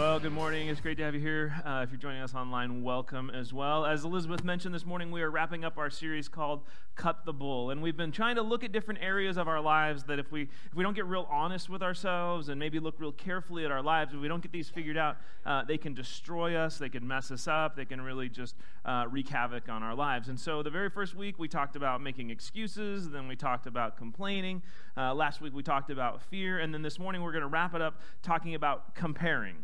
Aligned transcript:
Well, 0.00 0.18
good 0.18 0.32
morning. 0.32 0.68
It's 0.68 0.80
great 0.80 0.96
to 0.96 1.04
have 1.04 1.12
you 1.12 1.20
here. 1.20 1.54
Uh, 1.62 1.82
if 1.84 1.90
you're 1.90 1.98
joining 1.98 2.22
us 2.22 2.34
online, 2.34 2.82
welcome 2.82 3.28
as 3.28 3.52
well. 3.52 3.84
As 3.84 4.02
Elizabeth 4.02 4.42
mentioned 4.42 4.74
this 4.74 4.86
morning, 4.86 5.10
we 5.10 5.20
are 5.20 5.30
wrapping 5.30 5.62
up 5.62 5.76
our 5.76 5.90
series 5.90 6.26
called 6.26 6.62
Cut 6.96 7.26
the 7.26 7.34
Bull. 7.34 7.68
And 7.68 7.82
we've 7.82 7.98
been 7.98 8.10
trying 8.10 8.36
to 8.36 8.42
look 8.42 8.64
at 8.64 8.72
different 8.72 9.00
areas 9.02 9.36
of 9.36 9.46
our 9.46 9.60
lives 9.60 10.04
that 10.04 10.18
if 10.18 10.32
we, 10.32 10.44
if 10.44 10.74
we 10.74 10.82
don't 10.82 10.96
get 10.96 11.04
real 11.04 11.28
honest 11.30 11.68
with 11.68 11.82
ourselves 11.82 12.48
and 12.48 12.58
maybe 12.58 12.80
look 12.80 12.94
real 12.98 13.12
carefully 13.12 13.66
at 13.66 13.70
our 13.70 13.82
lives, 13.82 14.14
if 14.14 14.20
we 14.20 14.26
don't 14.26 14.40
get 14.40 14.52
these 14.52 14.70
figured 14.70 14.96
out, 14.96 15.18
uh, 15.44 15.64
they 15.64 15.76
can 15.76 15.92
destroy 15.92 16.56
us, 16.56 16.78
they 16.78 16.88
can 16.88 17.06
mess 17.06 17.30
us 17.30 17.46
up, 17.46 17.76
they 17.76 17.84
can 17.84 18.00
really 18.00 18.30
just 18.30 18.56
uh, 18.86 19.04
wreak 19.10 19.28
havoc 19.28 19.68
on 19.68 19.82
our 19.82 19.94
lives. 19.94 20.30
And 20.30 20.40
so 20.40 20.62
the 20.62 20.70
very 20.70 20.88
first 20.88 21.14
week, 21.14 21.38
we 21.38 21.46
talked 21.46 21.76
about 21.76 22.00
making 22.00 22.30
excuses, 22.30 23.10
then 23.10 23.28
we 23.28 23.36
talked 23.36 23.66
about 23.66 23.98
complaining. 23.98 24.62
Uh, 24.96 25.12
last 25.12 25.42
week, 25.42 25.52
we 25.52 25.62
talked 25.62 25.90
about 25.90 26.22
fear. 26.22 26.58
And 26.58 26.72
then 26.72 26.80
this 26.80 26.98
morning, 26.98 27.20
we're 27.20 27.32
going 27.32 27.42
to 27.42 27.48
wrap 27.48 27.74
it 27.74 27.82
up 27.82 28.00
talking 28.22 28.54
about 28.54 28.94
comparing 28.94 29.56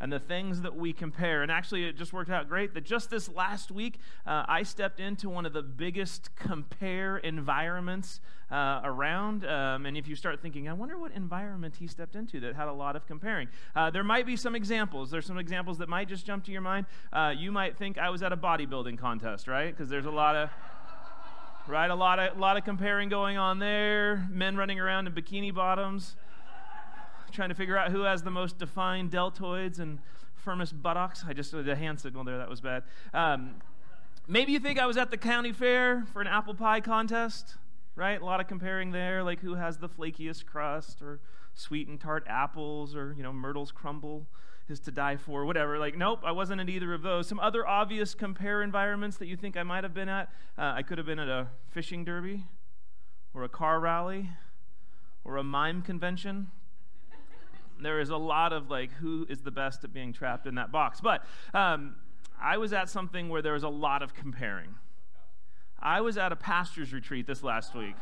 and 0.00 0.12
the 0.12 0.18
things 0.18 0.62
that 0.62 0.76
we 0.76 0.92
compare. 0.92 1.42
And 1.42 1.50
actually, 1.50 1.84
it 1.84 1.96
just 1.96 2.12
worked 2.12 2.30
out 2.30 2.48
great 2.48 2.74
that 2.74 2.84
just 2.84 3.10
this 3.10 3.28
last 3.28 3.70
week, 3.70 3.98
uh, 4.26 4.44
I 4.48 4.62
stepped 4.62 5.00
into 5.00 5.28
one 5.28 5.46
of 5.46 5.52
the 5.52 5.62
biggest 5.62 6.34
compare 6.36 7.18
environments 7.18 8.20
uh, 8.50 8.80
around. 8.84 9.46
Um, 9.46 9.86
and 9.86 9.96
if 9.96 10.06
you 10.08 10.16
start 10.16 10.40
thinking, 10.40 10.68
I 10.68 10.72
wonder 10.72 10.98
what 10.98 11.12
environment 11.12 11.76
he 11.78 11.86
stepped 11.86 12.16
into 12.16 12.40
that 12.40 12.54
had 12.54 12.68
a 12.68 12.72
lot 12.72 12.96
of 12.96 13.06
comparing, 13.06 13.48
uh, 13.74 13.90
there 13.90 14.04
might 14.04 14.26
be 14.26 14.36
some 14.36 14.54
examples. 14.54 15.10
There's 15.10 15.26
some 15.26 15.38
examples 15.38 15.78
that 15.78 15.88
might 15.88 16.08
just 16.08 16.26
jump 16.26 16.44
to 16.44 16.52
your 16.52 16.60
mind. 16.60 16.86
Uh, 17.12 17.32
you 17.36 17.52
might 17.52 17.76
think 17.76 17.96
I 17.96 18.10
was 18.10 18.22
at 18.22 18.32
a 18.32 18.36
bodybuilding 18.36 18.98
contest, 18.98 19.48
right? 19.48 19.74
Because 19.74 19.88
there's 19.88 20.06
a 20.06 20.10
lot 20.10 20.36
of 20.36 20.50
right? 21.66 21.90
A 21.90 21.94
lot 21.94 22.18
of, 22.18 22.36
a 22.36 22.40
lot 22.40 22.58
of 22.58 22.64
comparing 22.64 23.08
going 23.08 23.38
on 23.38 23.58
there. 23.58 24.28
Men 24.30 24.54
running 24.54 24.78
around 24.78 25.06
in 25.06 25.14
bikini 25.14 25.54
bottoms 25.54 26.14
trying 27.34 27.50
to 27.50 27.54
figure 27.54 27.76
out 27.76 27.90
who 27.90 28.02
has 28.02 28.22
the 28.22 28.30
most 28.30 28.58
defined 28.58 29.10
deltoids 29.10 29.78
and 29.78 29.98
firmest 30.34 30.80
buttocks. 30.82 31.24
I 31.26 31.32
just 31.32 31.52
did 31.52 31.68
a 31.68 31.76
hand 31.76 32.00
signal 32.00 32.24
there, 32.24 32.38
that 32.38 32.48
was 32.48 32.60
bad. 32.60 32.84
Um, 33.12 33.56
maybe 34.28 34.52
you 34.52 34.60
think 34.60 34.78
I 34.78 34.86
was 34.86 34.96
at 34.96 35.10
the 35.10 35.16
county 35.16 35.52
fair 35.52 36.04
for 36.12 36.20
an 36.20 36.26
apple 36.26 36.54
pie 36.54 36.80
contest, 36.80 37.56
right? 37.96 38.20
A 38.20 38.24
lot 38.24 38.40
of 38.40 38.46
comparing 38.46 38.92
there, 38.92 39.22
like 39.22 39.40
who 39.40 39.54
has 39.54 39.78
the 39.78 39.88
flakiest 39.88 40.46
crust 40.46 41.02
or 41.02 41.20
sweet 41.54 41.88
and 41.88 42.00
tart 42.00 42.24
apples 42.28 42.94
or, 42.94 43.14
you 43.16 43.22
know, 43.22 43.32
Myrtle's 43.32 43.72
crumble 43.72 44.26
is 44.68 44.80
to 44.80 44.90
die 44.90 45.16
for, 45.16 45.44
whatever. 45.44 45.78
Like, 45.78 45.96
nope, 45.96 46.20
I 46.24 46.32
wasn't 46.32 46.60
in 46.60 46.68
either 46.68 46.94
of 46.94 47.02
those. 47.02 47.28
Some 47.28 47.38
other 47.40 47.66
obvious 47.66 48.14
compare 48.14 48.62
environments 48.62 49.18
that 49.18 49.26
you 49.26 49.36
think 49.36 49.56
I 49.56 49.62
might 49.62 49.84
have 49.84 49.94
been 49.94 50.08
at. 50.08 50.30
Uh, 50.56 50.72
I 50.76 50.82
could 50.82 50.98
have 50.98 51.06
been 51.06 51.18
at 51.18 51.28
a 51.28 51.48
fishing 51.70 52.04
derby 52.04 52.44
or 53.34 53.44
a 53.44 53.48
car 53.48 53.80
rally 53.80 54.30
or 55.24 55.36
a 55.36 55.44
mime 55.44 55.82
convention 55.82 56.50
there 57.80 58.00
is 58.00 58.10
a 58.10 58.16
lot 58.16 58.52
of 58.52 58.70
like 58.70 58.92
who 58.92 59.26
is 59.28 59.42
the 59.42 59.50
best 59.50 59.84
at 59.84 59.92
being 59.92 60.12
trapped 60.12 60.46
in 60.46 60.54
that 60.56 60.72
box. 60.72 61.00
But 61.00 61.24
um, 61.52 61.96
I 62.40 62.58
was 62.58 62.72
at 62.72 62.88
something 62.88 63.28
where 63.28 63.42
there 63.42 63.54
was 63.54 63.62
a 63.62 63.68
lot 63.68 64.02
of 64.02 64.14
comparing. 64.14 64.74
I 65.78 66.00
was 66.00 66.16
at 66.16 66.32
a 66.32 66.36
pastor's 66.36 66.92
retreat 66.92 67.26
this 67.26 67.42
last 67.42 67.74
week. 67.74 67.96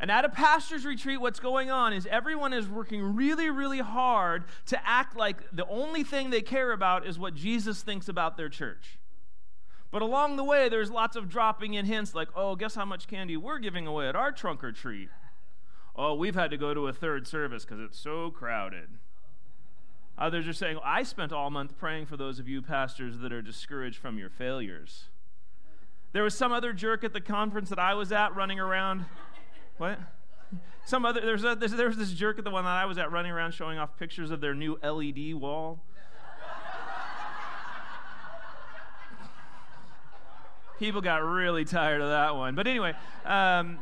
And 0.00 0.10
at 0.10 0.24
a 0.24 0.28
pastor's 0.28 0.84
retreat, 0.84 1.20
what's 1.20 1.40
going 1.40 1.70
on 1.70 1.92
is 1.92 2.06
everyone 2.06 2.52
is 2.52 2.68
working 2.68 3.14
really, 3.14 3.48
really 3.48 3.78
hard 3.78 4.44
to 4.66 4.78
act 4.86 5.16
like 5.16 5.36
the 5.52 5.66
only 5.66 6.02
thing 6.02 6.30
they 6.30 6.42
care 6.42 6.72
about 6.72 7.06
is 7.06 7.18
what 7.18 7.34
Jesus 7.34 7.82
thinks 7.82 8.08
about 8.08 8.36
their 8.36 8.48
church. 8.48 8.98
But 9.92 10.02
along 10.02 10.36
the 10.36 10.44
way, 10.44 10.68
there's 10.68 10.90
lots 10.90 11.14
of 11.14 11.28
dropping 11.28 11.74
in 11.74 11.86
hints 11.86 12.14
like, 12.14 12.28
oh, 12.34 12.56
guess 12.56 12.74
how 12.74 12.84
much 12.84 13.06
candy 13.06 13.36
we're 13.36 13.60
giving 13.60 13.86
away 13.86 14.08
at 14.08 14.16
our 14.16 14.32
trunk 14.32 14.64
or 14.64 14.72
treat? 14.72 15.08
Oh, 15.96 16.14
we've 16.14 16.34
had 16.34 16.50
to 16.50 16.56
go 16.56 16.74
to 16.74 16.88
a 16.88 16.92
third 16.92 17.26
service 17.26 17.64
because 17.64 17.80
it's 17.80 17.98
so 17.98 18.30
crowded. 18.30 18.88
Others 20.16 20.46
are 20.46 20.52
saying, 20.52 20.78
I 20.84 21.02
spent 21.02 21.32
all 21.32 21.50
month 21.50 21.76
praying 21.76 22.06
for 22.06 22.16
those 22.16 22.38
of 22.38 22.48
you 22.48 22.62
pastors 22.62 23.18
that 23.18 23.32
are 23.32 23.42
discouraged 23.42 23.98
from 23.98 24.16
your 24.18 24.30
failures. 24.30 25.06
There 26.12 26.22
was 26.22 26.36
some 26.36 26.52
other 26.52 26.72
jerk 26.72 27.02
at 27.02 27.12
the 27.12 27.20
conference 27.20 27.68
that 27.70 27.80
I 27.80 27.94
was 27.94 28.12
at 28.12 28.34
running 28.36 28.60
around. 28.60 29.06
What? 29.78 29.98
Some 30.84 31.04
other, 31.04 31.20
there's, 31.20 31.42
a, 31.42 31.56
there 31.56 31.88
was 31.88 31.96
this 31.96 32.12
jerk 32.12 32.38
at 32.38 32.44
the 32.44 32.50
one 32.50 32.64
that 32.64 32.76
I 32.76 32.84
was 32.84 32.98
at 32.98 33.10
running 33.10 33.32
around 33.32 33.52
showing 33.52 33.78
off 33.78 33.96
pictures 33.98 34.30
of 34.30 34.40
their 34.40 34.54
new 34.54 34.78
LED 34.82 35.34
wall. 35.34 35.82
People 40.78 41.00
got 41.00 41.24
really 41.24 41.64
tired 41.64 42.00
of 42.00 42.08
that 42.08 42.36
one. 42.36 42.54
But 42.54 42.66
anyway, 42.66 42.94
um, 43.24 43.78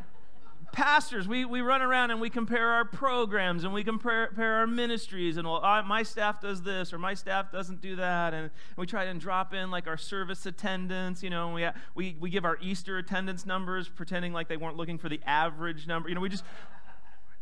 pastors, 0.73 1.27
we, 1.27 1.45
we 1.45 1.61
run 1.61 1.81
around 1.81 2.11
and 2.11 2.19
we 2.19 2.29
compare 2.29 2.67
our 2.67 2.83
programs 2.83 3.63
and 3.63 3.73
we 3.73 3.83
compare, 3.83 4.29
our 4.37 4.67
ministries 4.67 5.37
and 5.37 5.47
well, 5.47 5.61
my 5.83 6.03
staff 6.03 6.41
does 6.41 6.61
this 6.63 6.91
or 6.91 6.97
my 6.97 7.13
staff 7.13 7.51
doesn't 7.51 7.79
do 7.79 7.95
that. 7.95 8.33
And, 8.33 8.45
and 8.45 8.51
we 8.75 8.85
try 8.85 9.05
to 9.05 9.13
drop 9.13 9.53
in 9.53 9.71
like 9.71 9.87
our 9.87 9.95
service 9.95 10.45
attendance, 10.45 11.23
you 11.23 11.29
know, 11.29 11.53
we, 11.53 11.63
uh, 11.63 11.71
we, 11.95 12.17
we 12.19 12.29
give 12.29 12.43
our 12.43 12.57
Easter 12.61 12.97
attendance 12.97 13.45
numbers 13.45 13.87
pretending 13.87 14.33
like 14.33 14.49
they 14.49 14.57
weren't 14.57 14.75
looking 14.75 14.97
for 14.97 15.07
the 15.07 15.21
average 15.25 15.87
number. 15.87 16.09
You 16.09 16.15
know, 16.15 16.21
we 16.21 16.29
just, 16.29 16.43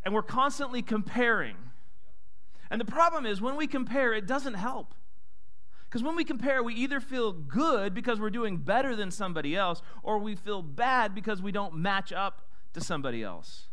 and 0.03 0.13
we're 0.13 0.21
constantly 0.21 0.81
comparing. 0.81 1.55
And 2.69 2.79
the 2.79 2.85
problem 2.85 3.25
is 3.25 3.41
when 3.41 3.55
we 3.55 3.65
compare, 3.65 4.13
it 4.13 4.27
doesn't 4.27 4.55
help. 4.55 4.93
Because 5.89 6.03
when 6.03 6.15
we 6.15 6.23
compare, 6.23 6.61
we 6.63 6.73
either 6.75 6.99
feel 6.99 7.33
good 7.33 7.93
because 7.93 8.19
we're 8.19 8.29
doing 8.29 8.57
better 8.57 8.95
than 8.95 9.11
somebody 9.11 9.55
else, 9.57 9.81
or 10.03 10.19
we 10.19 10.35
feel 10.35 10.61
bad 10.61 11.15
because 11.15 11.41
we 11.41 11.51
don't 11.51 11.75
match 11.75 12.13
up 12.13 12.43
to 12.73 12.81
somebody 12.81 13.23
else. 13.23 13.67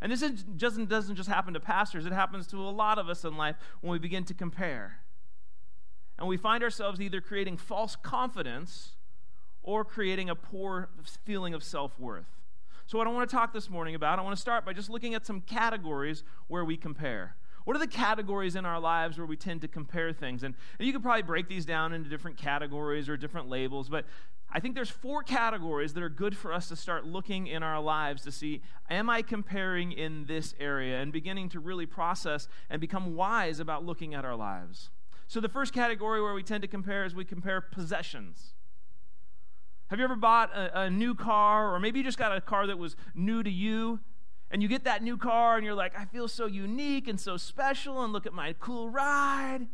And 0.00 0.12
this 0.12 0.20
doesn't, 0.20 0.88
doesn't 0.88 1.16
just 1.16 1.28
happen 1.28 1.54
to 1.54 1.60
pastors, 1.60 2.06
it 2.06 2.12
happens 2.12 2.46
to 2.48 2.56
a 2.56 2.70
lot 2.70 2.98
of 2.98 3.08
us 3.08 3.24
in 3.24 3.36
life 3.36 3.56
when 3.80 3.92
we 3.92 3.98
begin 3.98 4.24
to 4.24 4.34
compare. 4.34 5.00
And 6.18 6.28
we 6.28 6.36
find 6.36 6.62
ourselves 6.62 7.00
either 7.00 7.20
creating 7.20 7.56
false 7.56 7.96
confidence 7.96 8.96
or 9.62 9.84
creating 9.84 10.30
a 10.30 10.34
poor 10.34 10.88
feeling 11.24 11.54
of 11.54 11.62
self 11.62 11.98
worth. 11.98 12.38
So, 12.86 12.96
what 12.96 13.06
I 13.06 13.10
want 13.10 13.28
to 13.28 13.36
talk 13.36 13.52
this 13.52 13.68
morning 13.68 13.94
about, 13.94 14.18
I 14.18 14.22
want 14.22 14.34
to 14.34 14.40
start 14.40 14.64
by 14.64 14.72
just 14.72 14.88
looking 14.88 15.14
at 15.14 15.26
some 15.26 15.40
categories 15.42 16.24
where 16.46 16.64
we 16.64 16.76
compare. 16.76 17.36
What 17.64 17.76
are 17.76 17.80
the 17.80 17.86
categories 17.86 18.56
in 18.56 18.64
our 18.64 18.80
lives 18.80 19.18
where 19.18 19.26
we 19.26 19.36
tend 19.36 19.60
to 19.60 19.68
compare 19.68 20.12
things? 20.12 20.42
And, 20.42 20.54
and 20.78 20.86
you 20.86 20.92
could 20.94 21.02
probably 21.02 21.22
break 21.22 21.48
these 21.48 21.66
down 21.66 21.92
into 21.92 22.08
different 22.08 22.38
categories 22.38 23.10
or 23.10 23.18
different 23.18 23.50
labels, 23.50 23.90
but 23.90 24.06
I 24.50 24.60
think 24.60 24.74
there's 24.74 24.90
four 24.90 25.22
categories 25.22 25.92
that 25.92 26.02
are 26.02 26.08
good 26.08 26.36
for 26.36 26.54
us 26.54 26.68
to 26.68 26.76
start 26.76 27.04
looking 27.04 27.46
in 27.46 27.62
our 27.62 27.80
lives 27.80 28.22
to 28.22 28.32
see 28.32 28.62
am 28.88 29.10
I 29.10 29.20
comparing 29.20 29.92
in 29.92 30.24
this 30.24 30.54
area 30.58 31.00
and 31.00 31.12
beginning 31.12 31.50
to 31.50 31.60
really 31.60 31.84
process 31.84 32.48
and 32.70 32.80
become 32.80 33.14
wise 33.14 33.60
about 33.60 33.84
looking 33.84 34.14
at 34.14 34.24
our 34.24 34.36
lives. 34.36 34.90
So, 35.26 35.40
the 35.40 35.48
first 35.48 35.74
category 35.74 36.22
where 36.22 36.32
we 36.32 36.42
tend 36.42 36.62
to 36.62 36.68
compare 36.68 37.04
is 37.04 37.14
we 37.14 37.26
compare 37.26 37.60
possessions. 37.60 38.54
Have 39.88 39.98
you 39.98 40.04
ever 40.04 40.16
bought 40.16 40.54
a, 40.54 40.82
a 40.82 40.90
new 40.90 41.14
car, 41.14 41.74
or 41.74 41.78
maybe 41.78 41.98
you 41.98 42.04
just 42.04 42.18
got 42.18 42.34
a 42.34 42.40
car 42.40 42.66
that 42.66 42.78
was 42.78 42.96
new 43.14 43.42
to 43.42 43.50
you, 43.50 44.00
and 44.50 44.62
you 44.62 44.68
get 44.68 44.84
that 44.84 45.02
new 45.02 45.18
car 45.18 45.56
and 45.56 45.64
you're 45.64 45.74
like, 45.74 45.98
I 45.98 46.06
feel 46.06 46.28
so 46.28 46.46
unique 46.46 47.08
and 47.08 47.20
so 47.20 47.36
special, 47.36 48.02
and 48.02 48.12
look 48.12 48.24
at 48.24 48.32
my 48.32 48.54
cool 48.58 48.88
ride. 48.88 49.66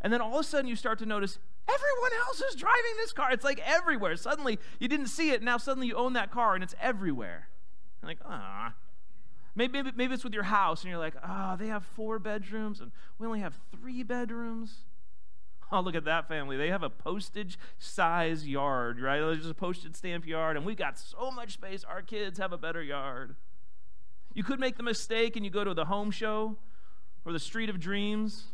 And 0.00 0.12
then 0.12 0.20
all 0.20 0.34
of 0.34 0.40
a 0.40 0.44
sudden 0.44 0.66
you 0.66 0.76
start 0.76 0.98
to 1.00 1.06
notice 1.06 1.38
everyone 1.68 2.10
else 2.26 2.40
is 2.40 2.54
driving 2.54 2.96
this 2.98 3.12
car. 3.12 3.32
It's 3.32 3.44
like 3.44 3.60
everywhere. 3.64 4.16
Suddenly 4.16 4.58
you 4.78 4.88
didn't 4.88 5.08
see 5.08 5.30
it, 5.30 5.42
now 5.42 5.58
suddenly 5.58 5.86
you 5.86 5.96
own 5.96 6.12
that 6.14 6.30
car 6.30 6.54
and 6.54 6.62
it's 6.62 6.74
everywhere. 6.80 7.48
You're 8.02 8.10
like, 8.10 8.20
ah. 8.24 8.74
Maybe, 9.54 9.72
maybe, 9.72 9.92
maybe 9.94 10.14
it's 10.14 10.24
with 10.24 10.32
your 10.32 10.44
house 10.44 10.82
and 10.82 10.90
you're 10.90 10.98
like, 10.98 11.14
oh, 11.26 11.56
they 11.58 11.66
have 11.66 11.84
four 11.84 12.18
bedrooms 12.18 12.80
and 12.80 12.90
we 13.18 13.26
only 13.26 13.40
have 13.40 13.58
three 13.70 14.02
bedrooms. 14.02 14.84
Oh, 15.70 15.80
look 15.80 15.94
at 15.94 16.04
that 16.04 16.28
family. 16.28 16.58
They 16.58 16.68
have 16.68 16.82
a 16.82 16.90
postage 16.90 17.58
size 17.78 18.46
yard, 18.46 19.00
right? 19.00 19.20
There's 19.20 19.46
a 19.46 19.54
postage 19.54 19.94
stamp 19.94 20.26
yard, 20.26 20.58
and 20.58 20.66
we've 20.66 20.76
got 20.76 20.98
so 20.98 21.30
much 21.30 21.54
space. 21.54 21.82
Our 21.82 22.02
kids 22.02 22.38
have 22.38 22.52
a 22.52 22.58
better 22.58 22.82
yard. 22.82 23.36
You 24.34 24.44
could 24.44 24.60
make 24.60 24.76
the 24.76 24.82
mistake 24.82 25.34
and 25.34 25.44
you 25.46 25.50
go 25.50 25.64
to 25.64 25.72
the 25.72 25.86
home 25.86 26.10
show 26.10 26.58
or 27.24 27.32
the 27.32 27.40
street 27.40 27.70
of 27.70 27.80
dreams 27.80 28.52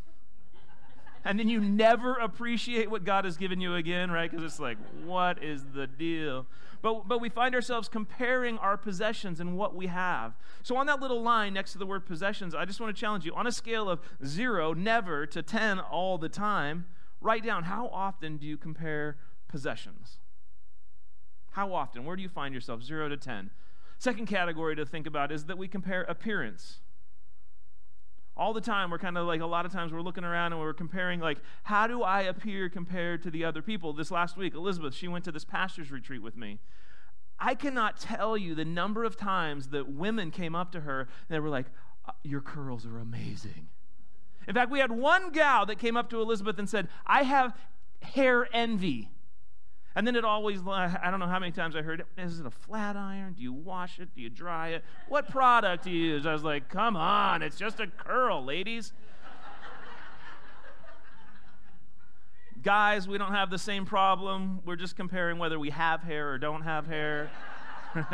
and 1.29 1.39
then 1.39 1.47
you 1.47 1.61
never 1.61 2.15
appreciate 2.15 2.91
what 2.91 3.05
God 3.05 3.27
has 3.27 3.37
given 3.37 3.61
you 3.61 3.75
again, 3.75 4.11
right? 4.11 4.31
Because 4.31 4.43
it's 4.43 4.59
like, 4.59 4.79
what 5.05 5.45
is 5.45 5.63
the 5.75 5.87
deal? 5.87 6.47
But, 6.81 7.07
but 7.07 7.21
we 7.21 7.29
find 7.29 7.55
ourselves 7.55 7.87
comparing 7.87 8.57
our 8.57 8.79
possessions 8.79 9.39
and 9.39 9.55
what 9.55 9.77
we 9.77 9.89
have. 9.89 10.33
So, 10.63 10.75
on 10.79 10.87
that 10.87 11.01
little 11.03 11.21
line 11.21 11.53
next 11.53 11.73
to 11.73 11.79
the 11.79 11.85
word 11.85 12.07
possessions, 12.07 12.55
I 12.55 12.65
just 12.65 12.81
want 12.81 12.97
to 12.97 12.99
challenge 12.99 13.27
you 13.27 13.35
on 13.35 13.47
a 13.47 13.53
scale 13.53 13.91
of 13.91 14.01
zero, 14.25 14.73
never, 14.73 15.27
to 15.27 15.43
10, 15.43 15.79
all 15.79 16.17
the 16.17 16.31
time, 16.31 16.87
write 17.21 17.45
down 17.45 17.65
how 17.65 17.89
often 17.89 18.39
do 18.39 18.47
you 18.47 18.57
compare 18.57 19.19
possessions? 19.49 20.21
How 21.51 21.75
often? 21.75 22.07
Where 22.07 22.17
do 22.17 22.23
you 22.23 22.31
find 22.31 22.55
yourself? 22.55 22.83
Zero 22.83 23.11
to 23.11 23.19
10. 23.19 23.51
Second 23.99 24.27
category 24.29 24.77
to 24.77 24.87
think 24.87 25.07
about 25.07 25.31
is 25.31 25.45
that 25.45 25.59
we 25.59 25.69
compare 25.69 26.05
appearance 26.05 26.81
all 28.39 28.53
the 28.53 28.61
time 28.61 28.91
we're 28.91 28.99
kind 28.99 29.19
of 29.19 29.27
like 29.27 29.41
a 29.41 29.47
lot 29.47 29.67
of 29.67 29.73
times 29.73 29.93
we're 29.93 30.01
looking 30.01 30.25
around 30.25 30.53
and 30.53 30.61
we're 30.61 30.73
comparing 30.73 31.21
like 31.21 31.39
how 31.65 31.87
do 31.87 32.03
i 32.03 32.23
appear 32.23 32.69
compared 32.69 33.23
to 33.23 33.31
the 33.31 33.45
other 33.45 33.63
people? 33.63 33.93
This 33.93 34.11
last 34.11 34.37
week 34.37 34.55
elizabeth 34.55 34.95
she 34.95 35.09
went 35.09 35.25
to 35.25 35.33
this 35.33 35.45
pastor's 35.45 35.91
retreat 35.91 36.23
with 36.23 36.37
me. 36.37 36.59
I 37.41 37.55
cannot 37.55 38.01
tell 38.01 38.37
you 38.37 38.55
the 38.55 38.65
number 38.65 39.05
of 39.05 39.17
times 39.17 39.69
that 39.69 39.89
women 39.89 40.31
came 40.31 40.55
up 40.55 40.73
to 40.73 40.81
her 40.81 41.01
and 41.01 41.09
they 41.29 41.41
were 41.41 41.49
like 41.49 41.67
uh, 42.07 42.13
your 42.23 42.41
curls 42.41 42.87
are 42.87 42.99
amazing. 42.99 43.69
In 44.49 44.55
fact, 44.55 44.71
we 44.71 44.79
had 44.79 44.91
one 44.91 45.31
gal 45.31 45.67
that 45.67 45.79
came 45.79 45.97
up 45.97 46.09
to 46.11 46.23
Elizabeth 46.23 46.59
and 46.59 46.69
said, 46.69 46.89
I 47.07 47.25
have 47.25 47.55
hair 48.01 48.49
envy. 48.53 49.11
And 49.99 50.07
then 50.07 50.15
it 50.15 50.25
always, 50.25 50.61
I 50.65 51.11
don't 51.11 51.19
know 51.19 51.27
how 51.27 51.41
many 51.41 51.51
times 51.51 51.75
I 51.75 51.83
heard 51.83 51.99
it. 51.99 52.07
Is 52.17 52.39
it 52.39 52.47
a 52.47 52.53
flat 52.53 52.95
iron? 52.97 53.33
Do 53.33 53.43
you 53.43 53.53
wash 53.53 53.99
it? 53.99 54.15
Do 54.15 54.21
you 54.21 54.31
dry 54.31 54.69
it? 54.69 54.85
What 55.09 55.29
product 55.29 55.83
do 55.83 55.91
you 55.91 56.15
use? 56.15 56.25
I 56.25 56.33
was 56.33 56.45
like, 56.45 56.69
come 56.69 56.95
on, 56.95 57.43
it's 57.43 57.59
just 57.59 57.81
a 57.81 57.89
curl, 57.89 58.45
ladies. 58.45 58.93
Guys, 62.63 63.09
we 63.09 63.19
don't 63.19 63.33
have 63.33 63.51
the 63.51 63.59
same 63.59 63.85
problem. 63.85 64.61
We're 64.65 64.77
just 64.77 64.95
comparing 64.95 65.37
whether 65.39 65.59
we 65.59 65.71
have 65.71 66.05
hair 66.05 66.31
or 66.31 66.39
don't 66.39 66.63
have 66.63 66.87
hair. 66.87 67.29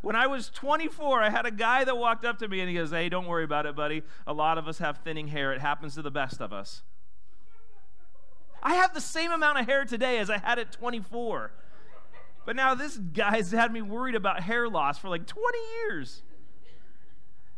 when 0.00 0.16
I 0.16 0.26
was 0.26 0.48
24, 0.48 1.22
I 1.22 1.28
had 1.28 1.44
a 1.44 1.50
guy 1.50 1.84
that 1.84 1.98
walked 1.98 2.24
up 2.24 2.38
to 2.38 2.48
me 2.48 2.60
and 2.60 2.68
he 2.70 2.76
goes, 2.76 2.92
Hey, 2.92 3.10
don't 3.10 3.26
worry 3.26 3.44
about 3.44 3.66
it, 3.66 3.76
buddy. 3.76 4.04
A 4.26 4.32
lot 4.32 4.56
of 4.56 4.66
us 4.66 4.78
have 4.78 5.00
thinning 5.04 5.28
hair. 5.28 5.52
It 5.52 5.60
happens 5.60 5.96
to 5.96 6.02
the 6.02 6.10
best 6.10 6.40
of 6.40 6.50
us. 6.50 6.82
I 8.62 8.74
have 8.74 8.94
the 8.94 9.00
same 9.00 9.30
amount 9.30 9.58
of 9.58 9.66
hair 9.66 9.84
today 9.84 10.18
as 10.18 10.30
I 10.30 10.38
had 10.38 10.58
at 10.58 10.72
24. 10.72 11.52
But 12.44 12.56
now 12.56 12.74
this 12.74 12.96
guy's 12.96 13.52
had 13.52 13.72
me 13.72 13.82
worried 13.82 14.14
about 14.14 14.42
hair 14.42 14.68
loss 14.68 14.98
for 14.98 15.08
like 15.08 15.26
20 15.26 15.58
years. 15.82 16.22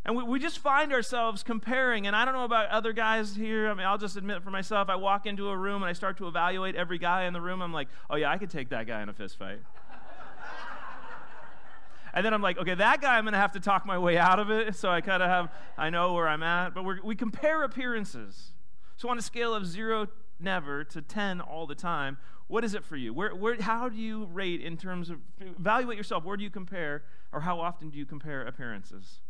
And 0.04 0.16
we, 0.16 0.24
we 0.24 0.38
just 0.38 0.58
find 0.58 0.92
ourselves 0.92 1.42
comparing. 1.42 2.06
And 2.06 2.16
I 2.16 2.24
don't 2.24 2.34
know 2.34 2.44
about 2.44 2.68
other 2.70 2.92
guys 2.92 3.36
here. 3.36 3.70
I 3.70 3.74
mean, 3.74 3.86
I'll 3.86 3.98
just 3.98 4.16
admit 4.16 4.42
for 4.42 4.50
myself, 4.50 4.88
I 4.88 4.96
walk 4.96 5.26
into 5.26 5.48
a 5.48 5.56
room 5.56 5.82
and 5.82 5.88
I 5.88 5.92
start 5.92 6.18
to 6.18 6.26
evaluate 6.26 6.74
every 6.74 6.98
guy 6.98 7.24
in 7.24 7.32
the 7.32 7.40
room. 7.40 7.62
I'm 7.62 7.72
like, 7.72 7.88
oh, 8.10 8.16
yeah, 8.16 8.30
I 8.30 8.38
could 8.38 8.50
take 8.50 8.70
that 8.70 8.86
guy 8.86 9.02
in 9.02 9.08
a 9.08 9.12
fist 9.12 9.38
fight. 9.38 9.60
and 12.14 12.26
then 12.26 12.34
I'm 12.34 12.42
like, 12.42 12.58
okay, 12.58 12.74
that 12.74 13.00
guy, 13.00 13.16
I'm 13.16 13.24
going 13.24 13.32
to 13.32 13.38
have 13.38 13.52
to 13.52 13.60
talk 13.60 13.86
my 13.86 13.98
way 13.98 14.18
out 14.18 14.40
of 14.40 14.50
it. 14.50 14.74
So 14.74 14.90
I 14.90 15.00
kind 15.00 15.22
of 15.22 15.28
have, 15.28 15.50
I 15.78 15.90
know 15.90 16.14
where 16.14 16.26
I'm 16.26 16.42
at. 16.42 16.74
But 16.74 17.04
we 17.04 17.14
compare 17.14 17.62
appearances. 17.62 18.50
So 18.96 19.08
on 19.08 19.18
a 19.18 19.22
scale 19.22 19.54
of 19.54 19.66
zero, 19.66 20.08
never, 20.42 20.84
to 20.84 21.02
10 21.02 21.40
all 21.40 21.66
the 21.66 21.74
time, 21.74 22.18
what 22.48 22.64
is 22.64 22.74
it 22.74 22.84
for 22.84 22.96
you? 22.96 23.14
Where, 23.14 23.34
where, 23.34 23.60
how 23.60 23.88
do 23.88 23.96
you 23.96 24.26
rate 24.26 24.60
in 24.60 24.76
terms 24.76 25.10
of, 25.10 25.18
evaluate 25.40 25.96
yourself. 25.96 26.24
Where 26.24 26.36
do 26.36 26.44
you 26.44 26.50
compare, 26.50 27.02
or 27.32 27.40
how 27.40 27.60
often 27.60 27.90
do 27.90 27.98
you 27.98 28.04
compare 28.04 28.46
appearances? 28.46 29.20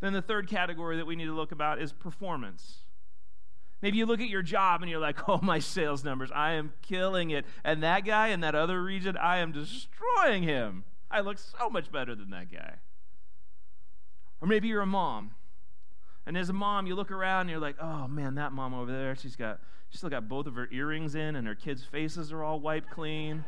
Then 0.00 0.12
the 0.12 0.22
third 0.22 0.48
category 0.48 0.96
that 0.96 1.06
we 1.06 1.16
need 1.16 1.26
to 1.26 1.34
look 1.34 1.52
about 1.52 1.80
is 1.80 1.92
performance. 1.92 2.84
Maybe 3.80 3.98
you 3.98 4.06
look 4.06 4.20
at 4.20 4.28
your 4.28 4.42
job 4.42 4.82
and 4.82 4.90
you're 4.90 5.00
like, 5.00 5.28
oh, 5.28 5.40
my 5.42 5.58
sales 5.58 6.04
numbers, 6.04 6.30
I 6.34 6.52
am 6.52 6.72
killing 6.82 7.30
it. 7.30 7.44
And 7.64 7.82
that 7.82 8.04
guy 8.04 8.28
in 8.28 8.40
that 8.40 8.54
other 8.54 8.82
region, 8.82 9.16
I 9.16 9.38
am 9.38 9.52
destroying 9.52 10.42
him. 10.42 10.84
I 11.10 11.20
look 11.20 11.38
so 11.38 11.70
much 11.70 11.92
better 11.92 12.14
than 12.14 12.30
that 12.30 12.50
guy. 12.50 12.76
Or 14.40 14.48
maybe 14.48 14.68
you're 14.68 14.82
a 14.82 14.86
mom. 14.86 15.30
And 16.26 16.36
as 16.36 16.48
a 16.48 16.52
mom, 16.52 16.86
you 16.86 16.94
look 16.94 17.10
around 17.10 17.42
and 17.42 17.50
you're 17.50 17.58
like, 17.58 17.76
oh 17.80 18.08
man, 18.08 18.36
that 18.36 18.52
mom 18.52 18.74
over 18.74 18.90
there, 18.90 19.14
she's 19.14 19.36
got 19.36 19.60
she's 19.90 19.98
still 19.98 20.10
got 20.10 20.28
both 20.28 20.46
of 20.46 20.54
her 20.54 20.68
earrings 20.72 21.14
in 21.14 21.36
and 21.36 21.46
her 21.46 21.54
kids' 21.54 21.84
faces 21.84 22.32
are 22.32 22.42
all 22.42 22.60
wiped 22.60 22.90
clean. 22.90 23.44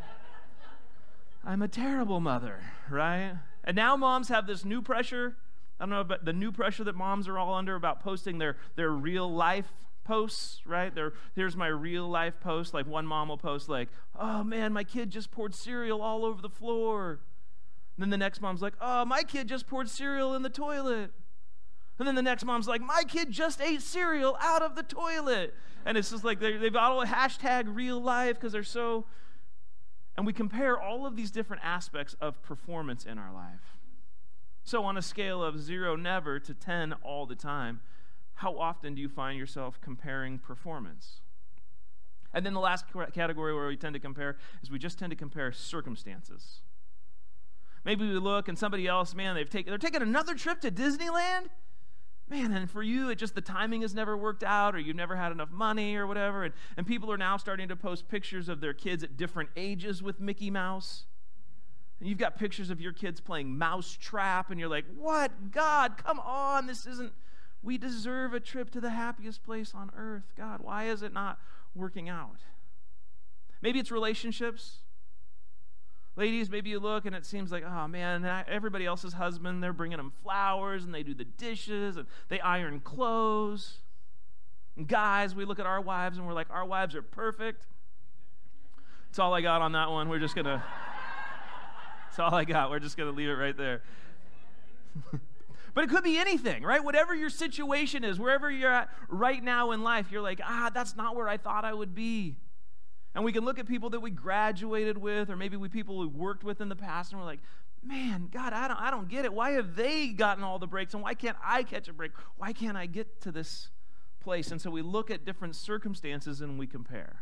I'm 1.45 1.63
a 1.63 1.69
terrible 1.69 2.21
mother, 2.21 2.61
right? 2.91 3.35
And 3.65 3.77
now 3.77 3.97
moms 3.97 4.29
have 4.29 4.47
this 4.47 4.65
new 4.65 4.83
pressure 4.83 5.37
I 5.79 5.85
don't 5.85 5.91
know 5.91 6.01
about 6.01 6.25
the 6.25 6.33
new 6.33 6.53
pressure 6.53 6.85
that 6.85 6.95
moms 6.95 7.29
are 7.29 7.39
all 7.39 7.55
under 7.55 7.75
about 7.75 8.01
posting 8.01 8.39
their, 8.39 8.57
their 8.77 8.91
real 8.91 9.31
life 9.31 9.73
posts, 10.05 10.63
right? 10.65 10.95
Their, 10.95 11.13
here's 11.35 11.57
my 11.57 11.67
real 11.67 12.09
life 12.09 12.41
post. 12.41 12.73
Like 12.73 12.87
one 12.87 13.07
mom 13.07 13.29
will 13.29 13.37
post, 13.37 13.69
like, 13.69 13.91
oh 14.19 14.43
man, 14.43 14.73
my 14.73 14.85
kid 14.85 15.11
just 15.11 15.31
poured 15.31 15.55
cereal 15.55 16.01
all 16.01 16.25
over 16.25 16.41
the 16.41 16.49
floor. 16.49 17.21
And 17.97 18.03
then 18.03 18.11
the 18.11 18.17
next 18.17 18.41
mom's 18.41 18.63
like, 18.63 18.75
oh, 18.81 19.05
my 19.05 19.23
kid 19.23 19.49
just 19.49 19.67
poured 19.67 19.91
cereal 19.91 20.35
in 20.35 20.43
the 20.43 20.51
toilet. 20.51 21.13
And 21.99 22.07
then 22.07 22.15
the 22.15 22.23
next 22.23 22.45
mom's 22.45 22.69
like, 22.69 22.83
my 22.83 23.05
kid 23.09 23.31
just 23.31 23.61
ate 23.61 23.81
cereal 23.81 24.37
out 24.41 24.63
of 24.63 24.75
the 24.75 24.83
toilet. 24.83 25.55
And 25.85 25.97
it's 25.97 26.11
just 26.11 26.25
like 26.25 26.41
they've 26.41 26.73
got 26.73 27.03
a 27.03 27.07
hashtag 27.07 27.75
real 27.75 28.01
life 28.01 28.35
because 28.35 28.53
they're 28.53 28.63
so. 28.63 29.07
And 30.17 30.27
we 30.27 30.33
compare 30.33 30.81
all 30.81 31.07
of 31.07 31.17
these 31.17 31.31
different 31.31 31.63
aspects 31.65 32.15
of 32.21 32.43
performance 32.43 33.05
in 33.05 33.19
our 33.19 33.33
life. 33.33 33.79
So, 34.65 34.83
on 34.83 34.97
a 34.97 35.03
scale 35.03 35.45
of 35.45 35.61
zero, 35.61 35.95
never, 35.95 36.41
to 36.41 36.53
10, 36.53 36.95
all 37.03 37.25
the 37.25 37.37
time, 37.37 37.81
how 38.35 38.59
often 38.59 38.95
do 38.95 39.01
you 39.01 39.09
find 39.09 39.39
yourself 39.39 39.79
comparing 39.81 40.39
performance? 40.39 41.21
And 42.35 42.45
then 42.45 42.53
the 42.53 42.61
last 42.61 42.85
category 43.15 43.55
where 43.55 43.69
we 43.69 43.77
tend 43.77 43.95
to 43.95 44.01
compare 44.01 44.37
is 44.63 44.71
we 44.71 44.79
just 44.79 44.99
tend 44.99 45.11
to 45.11 45.17
compare 45.17 45.53
circumstances. 45.53 46.61
Maybe 47.85 48.07
we 48.07 48.19
look 48.19 48.49
and 48.49 48.59
somebody 48.59 48.87
else, 48.87 49.15
man, 49.15 49.37
they've 49.37 49.49
taken 49.49 49.71
they're 49.71 49.79
taking 49.79 50.03
another 50.03 50.35
trip 50.35 50.61
to 50.63 50.71
Disneyland. 50.71 51.47
Man, 52.29 52.53
and 52.53 52.69
for 52.69 52.83
you, 52.83 53.09
it 53.09 53.17
just 53.17 53.37
the 53.37 53.41
timing 53.41 53.83
has 53.83 53.95
never 53.95 54.17
worked 54.17 54.43
out, 54.43 54.75
or 54.75 54.81
you've 54.81 54.97
never 54.97 55.15
had 55.15 55.31
enough 55.31 55.51
money, 55.53 55.95
or 55.95 56.09
whatever. 56.09 56.43
And, 56.43 56.55
and 56.77 56.85
people 56.85 57.13
are 57.13 57.19
now 57.19 57.37
starting 57.37 57.69
to 57.69 57.77
post 57.77 58.09
pictures 58.09 58.49
of 58.49 58.61
their 58.61 58.75
kids 58.75 59.05
at 59.05 59.17
different 59.17 59.51
ages 59.57 60.03
with 60.03 60.21
Mickey 60.21 60.51
Mouse. 60.51 61.05
And 62.01 62.09
you've 62.09 62.19
got 62.19 62.37
pictures 62.37 62.69
of 62.69 62.81
your 62.81 62.93
kids 62.93 63.21
playing 63.21 63.57
mousetrap, 63.57 64.51
and 64.51 64.59
you're 64.59 64.69
like, 64.69 64.85
what? 64.99 65.53
God, 65.53 65.97
come 66.03 66.19
on. 66.19 66.67
This 66.67 66.85
isn't, 66.87 67.13
we 67.63 67.79
deserve 67.79 68.35
a 68.35 68.41
trip 68.41 68.71
to 68.71 68.81
the 68.81 68.91
happiest 68.91 69.45
place 69.45 69.73
on 69.73 69.91
earth. 69.97 70.33
God, 70.37 70.61
why 70.61 70.89
is 70.89 71.03
it 71.03 71.13
not 71.13 71.39
working 71.77 72.09
out? 72.09 72.41
Maybe 73.63 73.79
it's 73.79 73.93
relationships. 73.93 74.79
Ladies, 76.17 76.49
maybe 76.49 76.71
you 76.71 76.81
look 76.81 77.05
and 77.05 77.15
it 77.15 77.27
seems 77.27 77.53
like, 77.53 77.63
oh 77.63 77.87
man, 77.87 78.25
everybody 78.49 78.87
else's 78.87 79.13
husband, 79.13 79.63
they're 79.63 79.75
bringing 79.75 79.99
them 79.99 80.13
flowers 80.23 80.85
and 80.85 80.95
they 80.95 81.03
do 81.03 81.13
the 81.13 81.25
dishes 81.25 81.99
and 81.99 82.07
they 82.29 82.41
iron 82.41 82.81
clothes. 82.81 83.79
And 84.77 84.89
guys, 84.89 85.35
we 85.35 85.45
look 85.45 85.59
at 85.59 85.67
our 85.67 85.81
wives 85.81 86.17
and 86.17 86.27
we're 86.27 86.33
like, 86.33 86.49
our 86.51 86.65
wives 86.65 86.95
are 86.95 87.03
perfect. 87.03 87.67
That's 89.09 89.19
all 89.19 89.35
I 89.35 89.43
got 89.43 89.61
on 89.61 89.73
that 89.73 89.91
one. 89.91 90.09
We're 90.09 90.19
just 90.19 90.35
going 90.35 90.45
to. 90.47 90.63
That's 92.07 92.19
all 92.19 92.35
I 92.35 92.45
got. 92.45 92.71
We're 92.71 92.79
just 92.79 92.97
going 92.97 93.11
to 93.11 93.17
leave 93.17 93.29
it 93.29 93.35
right 93.35 93.57
there. 93.57 93.83
but 95.75 95.85
it 95.85 95.91
could 95.91 96.03
be 96.03 96.17
anything, 96.17 96.63
right? 96.63 96.83
Whatever 96.83 97.15
your 97.15 97.29
situation 97.29 98.05
is, 98.05 98.19
wherever 98.19 98.51
you're 98.51 98.73
at 98.73 98.89
right 99.11 99.45
now 99.45 99.73
in 99.73 99.83
life, 99.83 100.11
you're 100.11 100.23
like, 100.23 100.41
ah, 100.43 100.71
that's 100.73 100.97
not 100.97 101.15
where 101.15 101.29
I 101.29 101.37
thought 101.37 101.67
I 101.67 101.75
would 101.75 101.95
be. 101.95 102.37
And 103.17 103.25
we 103.25 103.33
can 103.33 103.47
look 103.47 103.59
at 103.59 103.67
people 103.67 103.89
that 103.91 104.01
we 104.01 104.11
graduated 104.11 104.99
with, 104.99 105.31
or 105.31 105.37
maybe 105.37 105.57
we 105.57 105.71
people 105.71 105.97
we 105.97 106.07
worked 106.07 106.45
with 106.45 106.61
in 106.61 106.69
the 106.69 106.77
past, 106.77 107.13
and 107.13 107.21
we're 107.21 107.27
like, 107.27 107.41
man, 107.83 108.29
God, 108.31 108.53
I 108.53 108.69
don't, 108.69 108.79
I 108.79 108.91
don't 108.91 109.09
get 109.09 109.25
it. 109.25 109.33
Why 109.33 109.53
have 109.53 109.75
they 109.75 110.09
gotten 110.09 110.45
all 110.45 110.59
the 110.59 110.67
breaks, 110.67 110.93
and 110.93 111.03
why 111.03 111.15
can't 111.15 111.39
I 111.43 111.63
catch 111.63 111.89
a 111.89 111.95
break? 111.95 112.13
Why 112.37 112.53
can't 112.53 112.77
I 112.77 112.85
get 112.85 113.23
to 113.23 113.33
this 113.33 113.71
place? 114.21 114.51
And 114.51 114.61
so 114.61 114.71
we 114.71 114.83
look 114.83 115.11
at 115.11 115.25
different 115.25 115.57
circumstances 115.57 116.43
and 116.43 116.59
we 116.59 116.67
compare. 116.67 117.21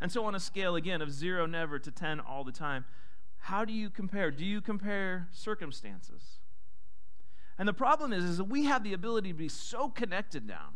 And 0.00 0.12
so, 0.12 0.24
on 0.24 0.36
a 0.36 0.40
scale 0.40 0.76
again 0.76 1.02
of 1.02 1.10
zero, 1.10 1.46
never 1.46 1.80
to 1.80 1.90
10 1.90 2.20
all 2.20 2.44
the 2.44 2.52
time, 2.52 2.84
how 3.38 3.64
do 3.64 3.72
you 3.72 3.90
compare? 3.90 4.30
Do 4.30 4.44
you 4.44 4.60
compare 4.60 5.26
circumstances? 5.32 6.38
And 7.58 7.66
the 7.66 7.72
problem 7.72 8.12
is, 8.12 8.22
is 8.22 8.36
that 8.36 8.44
we 8.44 8.66
have 8.66 8.84
the 8.84 8.92
ability 8.92 9.30
to 9.30 9.38
be 9.38 9.48
so 9.48 9.88
connected 9.88 10.46
now. 10.46 10.74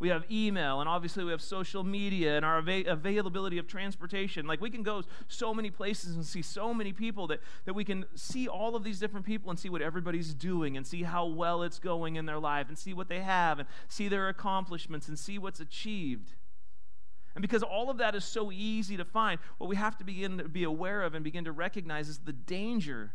We 0.00 0.10
have 0.10 0.24
email, 0.30 0.78
and 0.80 0.88
obviously 0.88 1.24
we 1.24 1.32
have 1.32 1.42
social 1.42 1.82
media 1.82 2.36
and 2.36 2.44
our 2.44 2.58
av- 2.58 2.86
availability 2.86 3.58
of 3.58 3.66
transportation. 3.66 4.46
Like 4.46 4.60
we 4.60 4.70
can 4.70 4.84
go 4.84 5.02
so 5.26 5.52
many 5.52 5.70
places 5.70 6.14
and 6.14 6.24
see 6.24 6.40
so 6.40 6.72
many 6.72 6.92
people 6.92 7.26
that, 7.28 7.40
that 7.64 7.74
we 7.74 7.84
can 7.84 8.04
see 8.14 8.46
all 8.46 8.76
of 8.76 8.84
these 8.84 9.00
different 9.00 9.26
people 9.26 9.50
and 9.50 9.58
see 9.58 9.68
what 9.68 9.82
everybody's 9.82 10.34
doing 10.34 10.76
and 10.76 10.86
see 10.86 11.02
how 11.02 11.26
well 11.26 11.64
it's 11.64 11.80
going 11.80 12.14
in 12.14 12.26
their 12.26 12.38
life 12.38 12.68
and 12.68 12.78
see 12.78 12.94
what 12.94 13.08
they 13.08 13.20
have 13.20 13.58
and 13.58 13.68
see 13.88 14.06
their 14.06 14.28
accomplishments 14.28 15.08
and 15.08 15.18
see 15.18 15.36
what's 15.36 15.58
achieved. 15.58 16.34
And 17.34 17.42
because 17.42 17.64
all 17.64 17.90
of 17.90 17.98
that 17.98 18.14
is 18.14 18.24
so 18.24 18.52
easy 18.52 18.96
to 18.96 19.04
find, 19.04 19.40
what 19.58 19.68
we 19.68 19.76
have 19.76 19.96
to 19.98 20.04
begin 20.04 20.38
to 20.38 20.48
be 20.48 20.62
aware 20.62 21.02
of 21.02 21.14
and 21.14 21.24
begin 21.24 21.44
to 21.44 21.52
recognize 21.52 22.08
is 22.08 22.18
the 22.18 22.32
danger 22.32 23.14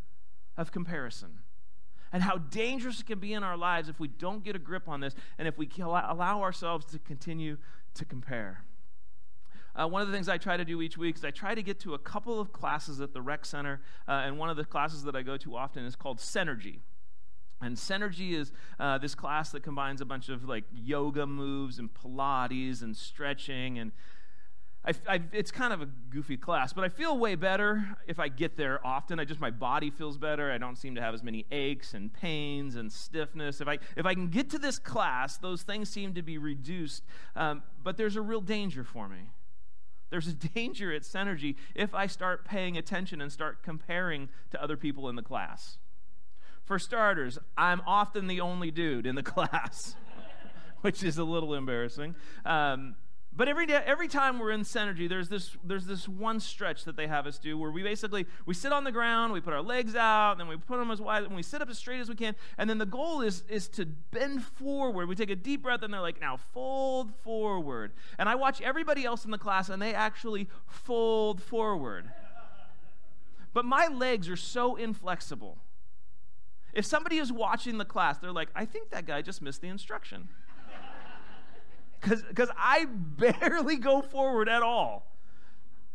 of 0.58 0.72
comparison 0.74 1.43
and 2.14 2.24
how 2.24 2.38
dangerous 2.38 3.02
it 3.02 3.08
can 3.08 3.20
be 3.20 3.34
in 3.34 3.44
our 3.44 3.58
lives 3.58 3.90
if 3.90 4.00
we 4.00 4.08
don't 4.08 4.44
get 4.44 4.56
a 4.56 4.60
grip 4.60 4.88
on 4.88 5.02
this 5.02 5.16
and 5.38 5.48
if 5.48 5.58
we 5.58 5.70
allow 5.80 6.42
ourselves 6.42 6.86
to 6.86 7.00
continue 7.00 7.58
to 7.96 8.06
compare. 8.06 8.64
Uh, 9.76 9.88
one 9.88 10.04
of 10.04 10.08
the 10.08 10.14
things 10.14 10.30
I 10.30 10.38
try 10.38 10.56
to 10.56 10.64
do 10.64 10.82
each 10.84 10.98
week 10.98 11.18
is 11.18 11.26
I 11.26 11.32
try 11.32 11.56
to 11.56 11.64
get 11.64 11.80
to 11.80 11.96
a 11.96 11.98
couple 11.98 12.40
of 12.40 12.54
classes 12.54 13.02
at 13.02 13.14
the 13.14 13.24
rec 13.24 13.44
center, 13.44 13.82
uh, 14.08 14.12
and 14.12 14.38
one 14.38 14.52
of 14.52 14.56
the 14.56 14.64
classes 14.64 15.04
that 15.04 15.16
I 15.16 15.24
go 15.24 15.36
to 15.38 15.56
often 15.56 15.84
is 15.84 15.96
called 15.96 16.20
Synergy. 16.20 16.80
And 17.60 17.76
Synergy 17.76 18.34
is 18.34 18.52
uh, 18.80 19.00
this 19.00 19.16
class 19.16 19.52
that 19.52 19.64
combines 19.64 20.00
a 20.00 20.06
bunch 20.06 20.30
of 20.30 20.44
like 20.48 20.66
yoga 20.72 21.26
moves 21.26 21.80
and 21.80 21.90
Pilates 21.92 22.84
and 22.84 22.96
stretching 22.96 23.80
and 23.80 23.92
I, 24.86 24.94
I, 25.08 25.22
it's 25.32 25.50
kind 25.50 25.72
of 25.72 25.82
a 25.82 25.86
goofy 25.86 26.36
class, 26.36 26.74
but 26.74 26.84
I 26.84 26.90
feel 26.90 27.18
way 27.18 27.36
better 27.36 27.96
if 28.06 28.20
I 28.20 28.28
get 28.28 28.58
there 28.58 28.86
often. 28.86 29.18
I 29.18 29.24
just 29.24 29.40
my 29.40 29.52
body 29.52 29.90
feels 29.90 30.18
better. 30.18 30.52
I 30.52 30.58
don't 30.58 30.78
seem 30.78 30.96
to 30.96 31.02
have 31.02 31.14
as 31.14 31.24
many 31.24 31.46
aches 31.52 31.94
and 31.94 32.14
pains 32.14 32.76
and 32.76 32.92
stiffness. 32.92 33.62
If 33.62 33.68
I 33.70 33.80
if 33.96 34.06
I 34.06 34.14
can 34.14 34.28
get 34.28 34.50
to 34.50 34.60
this 34.60 34.80
class, 34.80 35.38
those 35.38 35.62
things 35.62 35.90
seem 35.90 36.14
to 36.16 36.22
be 36.22 36.38
reduced. 36.38 37.04
Um, 37.36 37.64
but 37.82 37.96
there's 37.96 38.18
a 38.18 38.22
real 38.22 38.42
danger 38.42 38.84
for 38.84 39.08
me. 39.08 39.30
There's 40.10 40.28
a 40.28 40.34
danger 40.54 40.94
at 40.94 41.04
Synergy 41.04 41.56
if 41.76 41.96
I 41.96 42.08
start 42.08 42.44
paying 42.44 42.78
attention 42.78 43.22
and 43.22 43.32
start 43.32 43.64
comparing 43.64 44.28
to 44.52 44.62
other 44.62 44.76
people 44.76 45.08
in 45.08 45.16
the 45.16 45.24
class. 45.24 45.78
For 46.66 46.78
starters, 46.78 47.40
I'm 47.58 47.82
often 47.88 48.28
the 48.28 48.42
only 48.42 48.70
dude 48.70 49.06
in 49.06 49.16
the 49.16 49.24
class, 49.34 49.96
which 50.82 51.04
is 51.04 51.18
a 51.18 51.24
little 51.24 51.54
embarrassing. 51.54 52.16
Um, 52.46 52.96
but 53.36 53.48
every 53.48 53.66
day, 53.66 53.82
every 53.86 54.08
time 54.08 54.38
we're 54.38 54.52
in 54.52 54.62
Synergy, 54.62 55.10
there's 55.10 55.28
this, 55.28 55.58
there's 55.64 55.86
this 55.86 56.08
one 56.08 56.40
stretch 56.40 56.84
that 56.86 56.96
they 56.96 57.08
have 57.08 57.26
us 57.26 57.40
do 57.40 57.58
where 57.58 57.72
we 57.72 57.82
basically 57.82 58.28
we 58.46 58.54
sit 58.54 58.72
on 58.72 58.84
the 58.84 58.92
ground, 58.92 59.34
we 59.34 59.42
put 59.42 59.54
our 59.54 59.62
legs 59.62 59.96
out, 59.96 60.38
then 60.38 60.48
we 60.48 60.56
put 60.56 60.78
them 60.78 60.92
as 60.92 61.02
wide, 61.02 61.24
and 61.24 61.36
we 61.36 61.42
sit 61.42 61.60
up 61.60 61.70
as 61.70 61.80
straight 61.80 62.00
as 62.00 62.10
we 62.10 62.16
can. 62.16 62.36
And 62.60 62.70
then 62.70 62.78
the 62.78 62.86
goal 62.86 63.22
is, 63.22 63.44
is 63.50 63.68
to 63.70 63.86
bend 63.86 64.44
forward. 64.44 65.10
We 65.10 65.16
take 65.16 65.32
a 65.32 65.36
deep 65.36 65.64
breath, 65.64 65.82
and 65.82 65.92
they're 65.92 66.02
like, 66.02 66.22
now 66.22 66.38
fold 66.38 67.12
forward. 67.24 67.94
And 68.20 68.30
I 68.30 68.36
watch 68.36 68.62
everybody 68.62 69.04
else 69.04 69.26
in 69.26 69.32
the 69.32 69.40
class, 69.40 69.70
and 69.70 69.82
they 69.82 69.96
actually 69.96 70.48
fold 70.68 71.42
forward. 71.42 72.10
But 73.52 73.66
my 73.66 73.88
legs 73.88 74.30
are 74.30 74.36
so 74.36 74.76
inflexible. 74.76 75.58
If 76.72 76.86
somebody 76.86 77.18
is 77.18 77.32
watching 77.32 77.80
the 77.80 77.86
class, 77.86 78.18
they're 78.20 78.32
like, 78.32 78.50
I 78.56 78.66
think 78.66 78.92
that 78.92 79.06
guy 79.06 79.22
just 79.22 79.42
missed 79.42 79.62
the 79.62 79.70
instruction 79.70 80.30
because 82.04 82.50
I 82.58 82.86
barely 82.90 83.78
go 83.78 84.02
forward 84.02 84.50
at 84.50 84.62
all. 84.62 85.08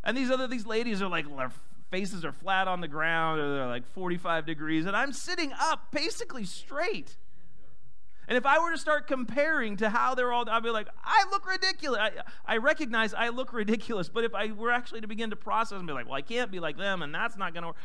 And 0.05 0.17
these 0.17 0.31
other 0.31 0.47
these 0.47 0.67
ladies 0.67 1.03
are 1.03 1.09
like 1.09 1.27
their 1.37 1.53
faces 1.91 2.25
are 2.25 2.33
flat 2.33 2.69
on 2.69 2.81
the 2.81 2.89
ground 2.89 3.41
or 3.41 3.55
they're 3.55 3.67
like 3.67 3.87
45 3.87 4.45
degrees 4.47 4.85
and 4.85 4.95
I'm 4.97 5.13
sitting 5.13 5.53
up 5.59 5.91
basically 5.91 6.45
straight. 6.45 7.17
And 8.29 8.37
if 8.37 8.45
I 8.45 8.59
were 8.59 8.71
to 8.71 8.79
start 8.79 9.07
comparing 9.07 9.79
to 9.79 9.89
how 9.89 10.15
they're 10.15 10.31
all, 10.31 10.49
I'd 10.51 10.63
be 10.63 10.69
like, 10.69 10.89
I 11.03 11.25
look 11.31 11.49
ridiculous. 11.49 11.99
I, 11.99 12.11
I 12.45 12.57
recognize 12.59 13.15
I 13.15 13.31
look 13.31 13.55
ridiculous. 13.55 14.11
But 14.11 14.25
if 14.25 14.35
I 14.35 14.53
were 14.53 14.71
actually 14.71 15.01
to 15.01 15.07
begin 15.07 15.31
to 15.31 15.37
process 15.37 15.79
and 15.79 15.87
be 15.87 15.95
like, 15.95 16.05
well, 16.05 16.15
I 16.15 16.21
can't 16.21 16.51
be 16.51 16.61
like 16.61 16.77
them 16.77 17.01
and 17.01 17.15
that's 17.15 17.39
not 17.39 17.55
going 17.55 17.63
to 17.63 17.69
work, 17.69 17.77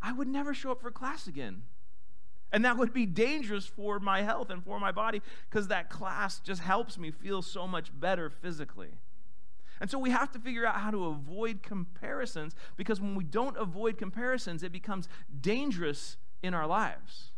I 0.00 0.12
would 0.12 0.28
never 0.28 0.54
show 0.54 0.72
up 0.72 0.80
for 0.80 0.90
class 0.90 1.26
again. 1.26 1.62
And 2.52 2.64
that 2.64 2.76
would 2.76 2.92
be 2.92 3.06
dangerous 3.06 3.66
for 3.66 3.98
my 3.98 4.22
health 4.22 4.50
and 4.50 4.62
for 4.62 4.78
my 4.78 4.92
body 4.92 5.22
because 5.48 5.68
that 5.68 5.88
class 5.88 6.38
just 6.38 6.60
helps 6.60 6.98
me 6.98 7.10
feel 7.10 7.40
so 7.40 7.66
much 7.66 7.98
better 7.98 8.28
physically. 8.28 8.90
And 9.80 9.90
so 9.90 9.98
we 9.98 10.10
have 10.10 10.30
to 10.32 10.38
figure 10.38 10.66
out 10.66 10.76
how 10.76 10.90
to 10.90 11.06
avoid 11.06 11.62
comparisons 11.62 12.54
because 12.76 13.00
when 13.00 13.14
we 13.14 13.24
don't 13.24 13.56
avoid 13.56 13.98
comparisons, 13.98 14.62
it 14.62 14.70
becomes 14.70 15.08
dangerous 15.40 16.18
in 16.42 16.54
our 16.54 16.66
lives. 16.66 17.32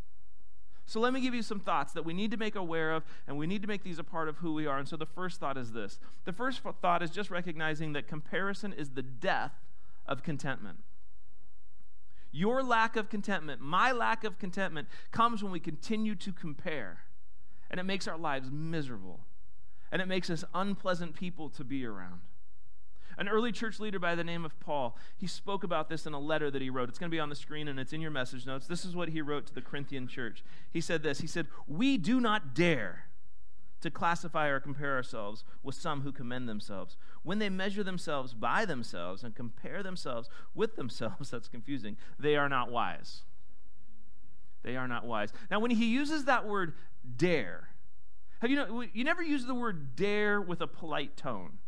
So 0.87 1.01
let 1.01 1.15
me 1.15 1.21
give 1.21 1.35
you 1.35 1.43
some 1.43 1.61
thoughts 1.61 1.93
that 1.95 2.05
we 2.05 2.13
need 2.13 2.31
to 2.33 2.37
make 2.37 2.57
aware 2.57 2.93
of, 2.93 3.05
and 3.27 3.39
we 3.39 3.47
need 3.47 3.63
to 3.63 3.69
make 3.69 3.83
these 3.83 3.99
a 3.99 4.05
part 4.05 4.29
of 4.29 4.39
who 4.39 4.53
we 4.53 4.67
are. 4.67 4.79
And 4.79 4.87
so 4.87 4.97
the 4.97 5.07
first 5.07 5.41
thought 5.41 5.57
is 5.57 5.73
this 5.73 5.99
the 6.25 6.33
first 6.33 6.61
thought 6.83 7.03
is 7.03 7.11
just 7.11 7.31
recognizing 7.31 7.95
that 7.95 8.07
comparison 8.07 8.73
is 8.73 8.91
the 8.91 9.03
death 9.03 9.53
of 10.07 10.23
contentment. 10.23 10.81
Your 12.35 12.65
lack 12.65 12.97
of 12.97 13.09
contentment, 13.09 13.61
my 13.61 13.93
lack 13.93 14.25
of 14.25 14.41
contentment, 14.41 14.89
comes 15.13 15.41
when 15.41 15.53
we 15.53 15.61
continue 15.61 16.17
to 16.17 16.33
compare. 16.33 17.05
And 17.71 17.79
it 17.79 17.85
makes 17.85 18.09
our 18.09 18.19
lives 18.19 18.51
miserable. 18.51 19.21
And 19.93 20.03
it 20.03 20.09
makes 20.09 20.29
us 20.31 20.43
unpleasant 20.53 21.15
people 21.15 21.49
to 21.51 21.63
be 21.63 21.87
around. 21.87 22.23
An 23.17 23.29
early 23.29 23.53
church 23.53 23.79
leader 23.79 24.01
by 24.01 24.17
the 24.17 24.25
name 24.25 24.45
of 24.45 24.59
Paul, 24.59 24.99
he 25.17 25.29
spoke 25.29 25.63
about 25.63 25.89
this 25.89 26.07
in 26.07 26.13
a 26.13 26.19
letter 26.19 26.51
that 26.51 26.61
he 26.61 26.71
wrote. 26.71 26.89
It's 26.89 26.99
going 26.99 27.09
to 27.09 27.15
be 27.15 27.21
on 27.21 27.29
the 27.29 27.37
screen 27.37 27.69
and 27.69 27.79
it's 27.79 27.93
in 27.93 28.01
your 28.01 28.11
message 28.11 28.45
notes. 28.47 28.67
This 28.67 28.85
is 28.85 28.97
what 28.97 29.11
he 29.11 29.23
wrote 29.23 29.47
to 29.47 29.55
the 29.55 29.63
Corinthian 29.63 30.09
church. 30.09 30.43
He 30.73 30.81
said 30.81 31.05
this 31.05 31.21
He 31.21 31.29
said, 31.29 31.47
We 31.69 31.99
do 31.99 32.21
not 32.21 32.53
dare 32.53 33.04
to 33.85 33.91
classify 33.91 34.49
or 34.49 34.61
compare 34.61 34.97
ourselves 34.97 35.45
with 35.63 35.75
some 35.75 36.01
who 36.01 36.11
commend 36.11 36.49
themselves. 36.49 36.97
When 37.23 37.39
they 37.39 37.51
measure 37.51 37.85
themselves 37.85 38.33
by 38.33 38.65
themselves 38.65 39.23
and 39.23 39.35
compare 39.35 39.83
themselves 39.83 40.31
with 40.55 40.75
themselves, 40.77 41.31
that's 41.31 41.49
confusing, 41.49 41.99
they 42.19 42.35
are 42.35 42.49
not 42.49 42.71
wise. 42.71 43.25
They 44.63 44.77
are 44.77 44.89
not 44.89 45.05
wise. 45.05 45.35
Now, 45.51 45.61
when 45.61 45.71
he 45.71 45.85
uses 45.85 46.25
that 46.25 46.49
word 46.49 46.73
dare, 47.19 47.69
have 48.39 48.51
you 48.51 48.57
know, 48.57 48.83
you 48.95 49.05
never 49.05 49.23
use 49.23 49.45
the 49.45 49.55
word 49.55 49.97
dare 49.97 50.41
with 50.41 50.63
a 50.63 50.67
polite 50.67 51.15
tone, 51.19 51.59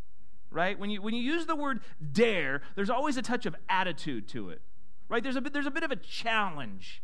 right? 0.51 0.79
When 0.79 0.89
you, 0.89 1.03
when 1.03 1.13
you 1.13 1.23
use 1.23 1.45
the 1.45 1.55
word 1.55 1.81
dare, 2.13 2.63
there's 2.77 2.89
always 2.89 3.19
a 3.19 3.23
touch 3.23 3.45
of 3.45 3.55
attitude 3.69 4.27
to 4.29 4.49
it, 4.49 4.63
right? 5.11 5.23
There's 5.23 5.37
a 5.37 5.43
bit, 5.43 5.53
there's 5.53 5.67
a 5.67 5.71
bit 5.71 5.83
of 5.83 5.91
a 5.91 5.97
challenge 5.97 7.03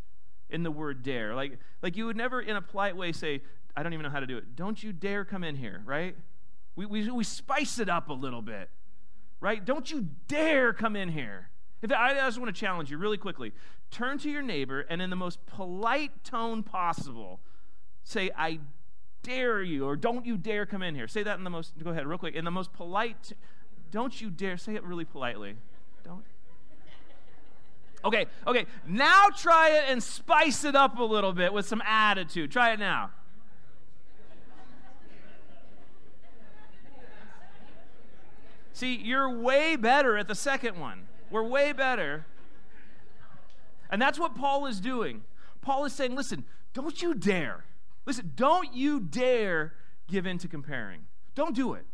in 0.49 0.63
the 0.63 0.71
word 0.71 1.03
dare. 1.03 1.35
Like, 1.35 1.59
like 1.83 1.99
you 1.99 2.07
would 2.07 2.17
never, 2.17 2.41
in 2.41 2.57
a 2.57 2.63
polite 2.63 2.97
way, 2.97 3.13
say, 3.13 3.43
I 3.77 3.83
don't 3.83 3.93
even 3.93 4.05
know 4.05 4.11
how 4.11 4.21
to 4.21 4.27
do 4.27 4.37
it. 4.37 4.55
Don't 4.57 4.83
you 4.83 4.93
dare 4.93 5.25
come 5.25 5.45
in 5.45 5.57
here, 5.57 5.83
right? 5.85 6.17
We, 6.77 6.87
we, 6.87 7.11
we 7.11 7.25
spice 7.25 7.79
it 7.79 7.89
up 7.89 8.09
a 8.09 8.13
little 8.13 8.43
bit, 8.43 8.69
right? 9.41 9.65
Don't 9.65 9.91
you 9.91 10.09
dare 10.29 10.73
come 10.73 10.97
in 10.97 11.09
here. 11.09 11.49
Fact, 11.81 11.95
I 11.95 12.15
just 12.15 12.39
want 12.39 12.55
to 12.55 12.59
challenge 12.59 12.91
you 12.91 12.99
really 12.99 13.19
quickly. 13.19 13.53
Turn 13.91 14.19
to 14.19 14.31
your 14.31 14.43
neighbor 14.43 14.83
and, 14.83 15.03
in 15.03 15.11
the 15.11 15.17
most 15.17 15.45
polite 15.47 16.25
tone 16.25 16.63
possible, 16.63 17.41
say, 18.05 18.31
I 18.37 18.61
dare 19.23 19.63
you, 19.63 19.87
or 19.87 19.97
don't 19.97 20.25
you 20.25 20.37
dare 20.37 20.65
come 20.65 20.83
in 20.83 20.95
here. 20.95 21.09
Say 21.09 21.23
that 21.23 21.39
in 21.39 21.45
the 21.45 21.51
most, 21.51 21.73
go 21.83 21.91
ahead, 21.91 22.07
real 22.07 22.19
quick. 22.19 22.35
In 22.35 22.45
the 22.45 22.51
most 22.51 22.73
polite, 22.73 23.33
don't 23.91 24.21
you 24.21 24.31
dare, 24.31 24.57
say 24.57 24.75
it 24.75 24.85
really 24.85 25.05
politely. 25.05 25.57
Don't. 26.05 26.25
Okay, 28.05 28.27
okay. 28.47 28.67
Now 28.87 29.29
try 29.37 29.71
it 29.71 29.85
and 29.89 30.03
spice 30.03 30.65
it 30.65 30.75
up 30.75 30.99
a 30.99 31.05
little 31.05 31.33
bit 31.33 31.53
with 31.53 31.67
some 31.67 31.83
attitude. 31.87 32.51
Try 32.51 32.73
it 32.73 32.79
now. 32.79 33.11
See, 38.73 38.97
you're 38.97 39.31
way 39.31 39.77
better 39.77 40.17
at 40.17 40.29
the 40.29 40.35
second 40.35 40.79
one. 40.79 41.07
We're 41.31 41.43
way 41.43 41.73
better. 41.73 42.27
And 43.91 44.01
that's 44.01 44.19
what 44.19 44.35
Paul 44.35 44.67
is 44.67 44.81
doing. 44.81 45.23
Paul 45.61 45.85
is 45.85 45.93
saying, 45.93 46.15
listen, 46.15 46.45
don't 46.73 47.01
you 47.03 47.15
dare. 47.15 47.65
Listen, 48.07 48.33
don't 48.35 48.75
you 48.75 49.01
dare 49.01 49.75
give 50.09 50.27
in 50.27 50.39
to 50.39 50.49
comparing. 50.49 51.03
Don't 51.35 51.55
do 51.55 51.75
it. 51.75 51.85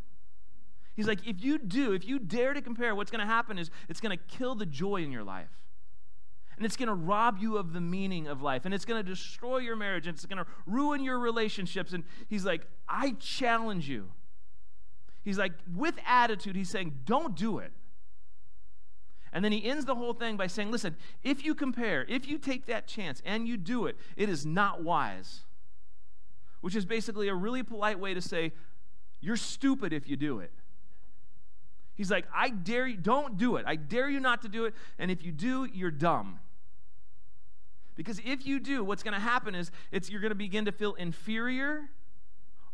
He's 0.95 1.07
like, 1.07 1.27
if 1.27 1.43
you 1.43 1.59
do, 1.59 1.93
if 1.93 2.07
you 2.07 2.19
dare 2.19 2.55
to 2.55 2.63
compare, 2.63 2.95
what's 2.95 3.11
going 3.11 3.21
to 3.21 3.27
happen 3.27 3.59
is 3.59 3.71
it's 3.89 4.01
going 4.01 4.17
to 4.17 4.25
kill 4.37 4.55
the 4.55 4.67
joy 4.67 5.03
in 5.03 5.13
your 5.13 5.23
life. 5.23 5.51
And 6.57 6.67
it's 6.67 6.77
going 6.77 6.89
to 6.89 6.95
rob 6.95 7.39
you 7.39 7.57
of 7.57 7.73
the 7.73 7.81
meaning 7.81 8.27
of 8.27 8.43
life. 8.43 8.65
And 8.65 8.75
it's 8.75 8.85
going 8.85 9.05
to 9.05 9.09
destroy 9.09 9.59
your 9.59 9.77
marriage. 9.77 10.09
And 10.09 10.17
it's 10.17 10.27
going 10.27 10.45
to 10.45 10.51
ruin 10.67 11.05
your 11.05 11.21
relationships. 11.21 11.93
And 11.93 12.03
he's 12.29 12.45
like, 12.45 12.67
I 12.89 13.15
challenge 13.21 13.89
you 13.89 14.09
He's 15.25 15.39
like, 15.39 15.53
with 15.75 15.95
attitude, 16.07 16.57
he's 16.57 16.71
saying, 16.71 17.01
don't 17.05 17.35
do 17.35 17.59
it. 17.59 17.73
And 19.33 19.45
then 19.45 19.53
he 19.53 19.65
ends 19.65 19.85
the 19.85 19.95
whole 19.95 20.15
thing 20.15 20.37
by 20.37 20.47
saying, 20.47 20.71
listen, 20.71 20.97
if 21.23 21.45
you 21.45 21.55
compare, 21.55 22.05
if 22.09 22.27
you 22.27 22.39
take 22.39 22.67
that 22.67 22.87
chance 22.87 23.23
and 23.25 23.47
you 23.47 23.57
do 23.57 23.87
it, 23.87 23.97
it 24.17 24.29
is 24.29 24.47
not 24.47 24.83
wise. 24.83 25.45
Which 26.61 26.75
is 26.75 26.87
basically 26.87 27.29
a 27.29 27.35
really 27.35 27.63
polite 27.63 28.01
way 28.01 28.15
to 28.15 28.21
say, 28.21 28.53
you're 29.21 29.37
stupid 29.37 29.93
if 29.93 30.09
you 30.09 30.17
do 30.17 30.41
it. 30.41 30.53
He's 31.95 32.11
like, 32.11 32.27
I 32.33 32.51
dare 32.51 32.87
you, 32.87 32.97
don't 32.97 33.37
do 33.37 33.57
it. 33.57 33.65
I 33.67 33.77
dare 33.77 34.09
you 34.09 34.21
not 34.21 34.43
to 34.43 34.49
do 34.49 34.65
it. 34.65 34.75
And 34.99 35.11
if 35.11 35.25
you 35.25 35.33
do, 35.33 35.69
you're 35.73 35.91
dumb. 35.91 36.39
Because 37.97 38.21
if 38.25 38.47
you 38.47 38.61
do, 38.61 38.85
what's 38.85 39.03
going 39.03 39.15
to 39.15 39.21
happen 39.21 39.57
is 39.57 39.73
it's, 39.91 40.09
you're 40.09 40.21
going 40.21 40.31
to 40.31 40.37
begin 40.37 40.67
to 40.67 40.73
feel 40.73 40.95
inferior 40.95 41.91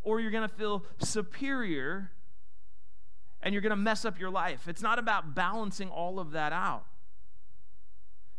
or 0.02 0.20
you're 0.20 0.30
going 0.30 0.46
to 0.46 0.54
feel 0.54 0.84
superior 0.98 2.10
and 3.44 3.52
you're 3.52 3.62
going 3.62 3.70
to 3.70 3.76
mess 3.76 4.04
up 4.04 4.18
your 4.18 4.30
life. 4.30 4.66
It's 4.66 4.82
not 4.82 4.98
about 4.98 5.34
balancing 5.34 5.90
all 5.90 6.18
of 6.18 6.32
that 6.32 6.52
out. 6.52 6.86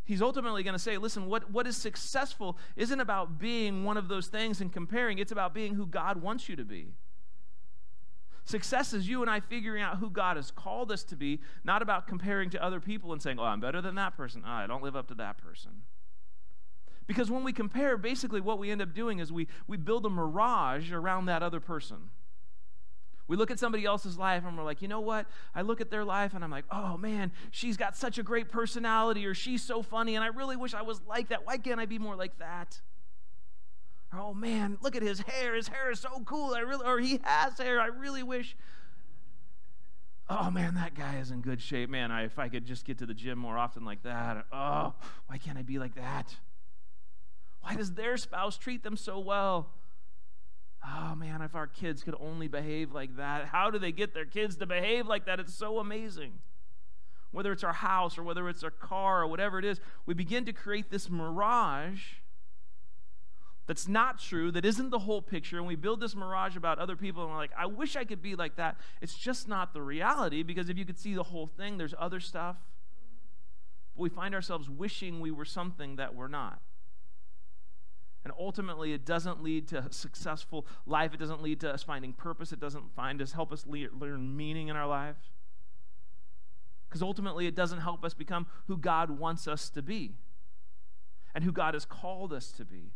He's 0.03 0.21
ultimately 0.21 0.63
going 0.63 0.73
to 0.73 0.79
say, 0.79 0.97
listen, 0.97 1.27
what, 1.27 1.49
what 1.49 1.65
is 1.65 1.77
successful 1.77 2.57
isn't 2.75 2.99
about 2.99 3.39
being 3.39 3.83
one 3.83 3.97
of 3.97 4.07
those 4.07 4.27
things 4.27 4.61
and 4.61 4.73
comparing, 4.73 5.19
it's 5.19 5.31
about 5.31 5.53
being 5.53 5.75
who 5.75 5.85
God 5.85 6.21
wants 6.21 6.49
you 6.49 6.55
to 6.55 6.65
be. 6.65 6.89
Success 8.45 8.93
is 8.93 9.07
you 9.07 9.21
and 9.21 9.29
I 9.29 9.39
figuring 9.39 9.81
out 9.81 9.97
who 9.97 10.09
God 10.09 10.37
has 10.37 10.51
called 10.51 10.91
us 10.91 11.03
to 11.05 11.15
be, 11.15 11.39
not 11.63 11.81
about 11.81 12.07
comparing 12.07 12.49
to 12.51 12.63
other 12.63 12.79
people 12.79 13.13
and 13.13 13.21
saying, 13.21 13.39
oh, 13.39 13.43
I'm 13.43 13.59
better 13.59 13.81
than 13.81 13.95
that 13.95 14.15
person. 14.15 14.43
Oh, 14.45 14.51
I 14.51 14.67
don't 14.67 14.83
live 14.83 14.95
up 14.95 15.07
to 15.07 15.15
that 15.15 15.37
person. 15.37 15.71
Because 17.07 17.29
when 17.29 17.43
we 17.43 17.53
compare, 17.53 17.97
basically 17.97 18.41
what 18.41 18.59
we 18.59 18.71
end 18.71 18.81
up 18.81 18.93
doing 18.93 19.19
is 19.19 19.31
we, 19.31 19.47
we 19.67 19.77
build 19.77 20.05
a 20.05 20.09
mirage 20.09 20.91
around 20.91 21.25
that 21.25 21.41
other 21.41 21.59
person. 21.59 22.09
We 23.27 23.37
look 23.37 23.49
at 23.49 23.59
somebody 23.59 23.85
else's 23.85 24.17
life 24.17 24.43
and 24.45 24.57
we're 24.57 24.63
like, 24.63 24.81
you 24.81 24.87
know 24.87 24.99
what? 24.99 25.25
I 25.55 25.61
look 25.61 25.81
at 25.81 25.89
their 25.89 26.03
life 26.03 26.33
and 26.33 26.43
I'm 26.43 26.51
like, 26.51 26.65
oh 26.71 26.97
man, 26.97 27.31
she's 27.51 27.75
got 27.75 27.97
such 27.97 28.17
a 28.17 28.23
great 28.23 28.49
personality 28.49 29.25
or 29.25 29.33
she's 29.33 29.63
so 29.63 29.81
funny 29.81 30.15
and 30.15 30.23
I 30.23 30.27
really 30.27 30.55
wish 30.55 30.73
I 30.73 30.83
was 30.83 31.01
like 31.07 31.29
that. 31.29 31.45
Why 31.45 31.57
can't 31.57 31.79
I 31.79 31.85
be 31.85 31.97
more 31.97 32.15
like 32.15 32.37
that? 32.37 32.81
Or, 34.13 34.19
oh 34.19 34.33
man, 34.33 34.77
look 34.81 34.95
at 34.95 35.01
his 35.01 35.21
hair. 35.21 35.55
His 35.55 35.67
hair 35.67 35.91
is 35.91 35.99
so 35.99 36.21
cool. 36.25 36.53
I 36.53 36.59
really, 36.59 36.85
or 36.85 36.99
he 36.99 37.19
has 37.23 37.57
hair. 37.57 37.81
I 37.81 37.87
really 37.87 38.23
wish. 38.23 38.55
Oh 40.29 40.49
man, 40.51 40.75
that 40.75 40.95
guy 40.95 41.17
is 41.17 41.31
in 41.31 41.41
good 41.41 41.61
shape. 41.61 41.89
Man, 41.89 42.11
I, 42.11 42.25
if 42.25 42.37
I 42.37 42.49
could 42.49 42.65
just 42.65 42.85
get 42.85 42.99
to 42.99 43.05
the 43.05 43.13
gym 43.13 43.37
more 43.37 43.57
often 43.57 43.85
like 43.85 44.03
that. 44.03 44.45
Oh, 44.51 44.93
why 45.27 45.37
can't 45.37 45.57
I 45.57 45.63
be 45.63 45.79
like 45.79 45.95
that? 45.95 46.35
Why 47.61 47.75
does 47.75 47.93
their 47.93 48.17
spouse 48.17 48.57
treat 48.57 48.83
them 48.83 48.97
so 48.97 49.19
well? 49.19 49.71
Oh 50.87 51.15
man, 51.15 51.41
if 51.41 51.55
our 51.55 51.67
kids 51.67 52.03
could 52.03 52.15
only 52.19 52.47
behave 52.47 52.91
like 52.91 53.17
that. 53.17 53.45
How 53.45 53.69
do 53.69 53.79
they 53.79 53.91
get 53.91 54.13
their 54.13 54.25
kids 54.25 54.57
to 54.57 54.65
behave 54.65 55.07
like 55.07 55.25
that? 55.25 55.39
It's 55.39 55.53
so 55.53 55.79
amazing. 55.79 56.33
Whether 57.31 57.51
it's 57.51 57.63
our 57.63 57.73
house 57.73 58.17
or 58.17 58.23
whether 58.23 58.47
it's 58.47 58.63
our 58.63 58.71
car 58.71 59.23
or 59.23 59.27
whatever 59.27 59.59
it 59.59 59.65
is, 59.65 59.79
we 60.05 60.13
begin 60.13 60.45
to 60.45 60.53
create 60.53 60.89
this 60.89 61.09
mirage 61.09 62.13
that's 63.67 63.87
not 63.87 64.19
true, 64.19 64.51
that 64.51 64.63
isn't 64.63 64.91
the 64.91 64.99
whole 64.99 65.21
picture, 65.21 65.57
and 65.57 65.65
we 65.65 65.75
build 65.75 65.99
this 65.99 66.15
mirage 66.15 66.55
about 66.55 66.77
other 66.77 66.95
people, 66.95 67.23
and 67.23 67.31
we're 67.31 67.37
like, 67.37 67.51
I 67.57 67.65
wish 67.65 67.95
I 67.95 68.03
could 68.03 68.21
be 68.21 68.35
like 68.35 68.57
that. 68.57 68.77
It's 69.01 69.15
just 69.15 69.47
not 69.47 69.73
the 69.73 69.81
reality 69.81 70.43
because 70.43 70.69
if 70.69 70.77
you 70.77 70.85
could 70.85 70.99
see 70.99 71.15
the 71.15 71.23
whole 71.23 71.47
thing, 71.47 71.77
there's 71.77 71.95
other 71.97 72.19
stuff. 72.19 72.57
But 73.95 74.03
we 74.03 74.09
find 74.09 74.35
ourselves 74.35 74.69
wishing 74.69 75.19
we 75.19 75.31
were 75.31 75.45
something 75.45 75.95
that 75.95 76.13
we're 76.13 76.27
not. 76.27 76.61
And 78.25 78.33
ultimately, 78.39 78.91
it 78.91 79.05
doesn't 79.05 79.43
lead 79.43 79.67
to 79.67 79.77
a 79.77 79.93
successful 79.93 80.65
life. 80.87 81.13
It 81.13 81.19
doesn't 81.19 81.43
lead 81.43 81.59
to 81.61 81.71
us 81.71 81.83
finding 81.83 82.11
purpose. 82.11 82.51
It 82.51 82.59
doesn't 82.59 82.95
find 82.95 83.21
us 83.21 83.33
help 83.33 83.53
us 83.53 83.65
le- 83.67 83.87
learn 83.97 84.35
meaning 84.35 84.67
in 84.67 84.75
our 84.75 84.87
life. 84.87 85.15
Because 86.89 87.03
ultimately, 87.03 87.45
it 87.45 87.55
doesn't 87.55 87.81
help 87.81 88.03
us 88.03 88.15
become 88.15 88.47
who 88.67 88.77
God 88.77 89.11
wants 89.11 89.47
us 89.47 89.69
to 89.69 89.83
be 89.83 90.15
and 91.35 91.43
who 91.43 91.51
God 91.51 91.75
has 91.75 91.85
called 91.85 92.33
us 92.33 92.51
to 92.53 92.65
be. 92.65 92.93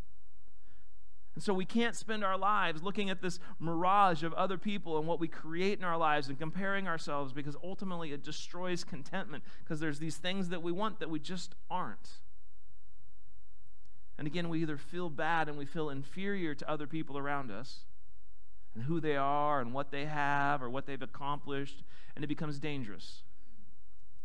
And 1.35 1.43
so 1.43 1.53
we 1.53 1.65
can't 1.65 1.95
spend 1.95 2.23
our 2.23 2.37
lives 2.37 2.81
looking 2.81 3.09
at 3.09 3.21
this 3.21 3.39
mirage 3.59 4.23
of 4.23 4.33
other 4.33 4.57
people 4.57 4.97
and 4.97 5.07
what 5.07 5.19
we 5.19 5.27
create 5.27 5.77
in 5.77 5.85
our 5.85 5.97
lives 5.97 6.27
and 6.27 6.39
comparing 6.39 6.87
ourselves 6.87 7.33
because 7.33 7.55
ultimately 7.63 8.11
it 8.11 8.23
destroys 8.23 8.83
contentment 8.83 9.43
because 9.63 9.79
there's 9.79 9.99
these 9.99 10.17
things 10.17 10.49
that 10.49 10.63
we 10.63 10.71
want 10.71 10.99
that 10.99 11.09
we 11.09 11.19
just 11.19 11.55
aren't. 11.69 12.19
And 14.19 14.27
again, 14.27 14.49
we 14.49 14.61
either 14.61 14.75
feel 14.75 15.09
bad 15.09 15.47
and 15.47 15.57
we 15.57 15.65
feel 15.65 15.89
inferior 15.89 16.53
to 16.53 16.69
other 16.69 16.85
people 16.85 17.17
around 17.17 17.49
us 17.49 17.85
and 18.75 18.83
who 18.83 18.99
they 18.99 19.15
are 19.15 19.61
and 19.61 19.73
what 19.73 19.91
they 19.91 20.05
have 20.07 20.61
or 20.61 20.69
what 20.69 20.85
they've 20.85 21.01
accomplished, 21.01 21.83
and 22.15 22.23
it 22.25 22.27
becomes 22.27 22.59
dangerous. 22.59 23.23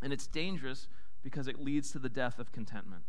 And 0.03 0.13
it's 0.13 0.27
dangerous 0.27 0.89
because 1.23 1.47
it 1.47 1.63
leads 1.63 1.93
to 1.93 2.01
the 2.01 2.09
death 2.09 2.41
of 2.41 2.51
contentment. 2.51 3.05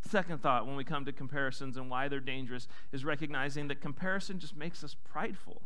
Second 0.00 0.40
thought 0.40 0.66
when 0.66 0.74
we 0.74 0.84
come 0.84 1.04
to 1.04 1.12
comparisons 1.12 1.76
and 1.76 1.90
why 1.90 2.08
they're 2.08 2.18
dangerous 2.18 2.66
is 2.90 3.04
recognizing 3.04 3.68
that 3.68 3.82
comparison 3.82 4.38
just 4.38 4.56
makes 4.56 4.82
us 4.82 4.94
prideful. 4.94 5.60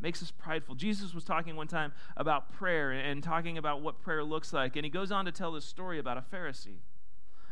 Makes 0.00 0.22
us 0.22 0.30
prideful. 0.30 0.74
Jesus 0.74 1.12
was 1.12 1.24
talking 1.24 1.54
one 1.54 1.68
time 1.68 1.92
about 2.16 2.50
prayer 2.50 2.92
and 2.92 3.22
talking 3.22 3.58
about 3.58 3.82
what 3.82 4.00
prayer 4.00 4.24
looks 4.24 4.54
like, 4.54 4.74
and 4.74 4.86
he 4.86 4.90
goes 4.90 5.12
on 5.12 5.26
to 5.26 5.32
tell 5.32 5.52
this 5.52 5.66
story 5.66 5.98
about 5.98 6.16
a 6.16 6.22
Pharisee. 6.22 6.78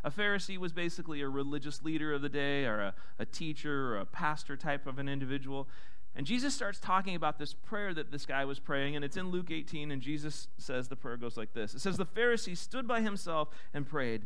A 0.05 0.11
Pharisee 0.11 0.59
was 0.59 0.73
basically 0.73 1.21
a 1.21 1.29
religious 1.29 1.83
leader 1.83 2.13
of 2.13 2.23
the 2.23 2.29
day, 2.29 2.65
or 2.65 2.81
a, 2.81 2.95
a 3.19 3.27
teacher, 3.27 3.95
or 3.95 3.99
a 3.99 4.07
pastor 4.07 4.57
type 4.57 4.87
of 4.87 4.99
an 4.99 5.09
individual. 5.09 5.69
And 6.15 6.27
Jesus 6.27 6.55
starts 6.55 6.79
talking 6.79 7.15
about 7.15 7.39
this 7.39 7.55
prayer 7.55 7.95
that 7.95 8.11
this 8.11 8.27
guy 8.27 8.45
was 8.45 8.59
praying, 8.59 8.97
and 8.97 9.05
it's 9.05 9.17
in 9.17 9.31
Luke 9.31 9.51
18, 9.51 9.91
and 9.91 10.03
Jesus 10.03 10.49
says 10.59 10.89
the 10.89 10.97
prayer 10.97 11.17
goes 11.17 11.37
like 11.37 11.55
this 11.55 11.75
It 11.75 11.81
says, 11.81 11.97
The 11.97 12.07
Pharisee 12.07 12.57
stood 12.57 12.87
by 12.87 13.01
himself 13.01 13.49
and 13.73 13.87
prayed. 13.87 14.23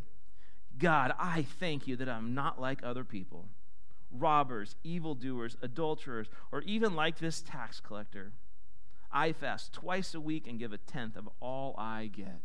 God, 0.79 1.15
I 1.19 1.43
thank 1.43 1.87
you 1.87 1.97
that 1.97 2.09
I'm 2.09 2.35
not 2.35 2.61
like 2.61 2.83
other 2.83 3.05
people 3.05 3.47
robbers, 4.11 4.77
evildoers, 4.83 5.57
adulterers, 5.61 6.29
or 6.53 6.63
even 6.63 6.95
like 6.95 7.19
this 7.19 7.43
tax 7.43 7.81
collector. 7.81 8.33
I 9.13 9.33
fast 9.33 9.73
twice 9.73 10.15
a 10.15 10.21
week 10.21 10.47
and 10.47 10.59
give 10.59 10.73
a 10.73 10.79
tenth 10.79 11.17
of 11.17 11.29
all 11.41 11.75
I 11.77 12.11
get. 12.13 12.41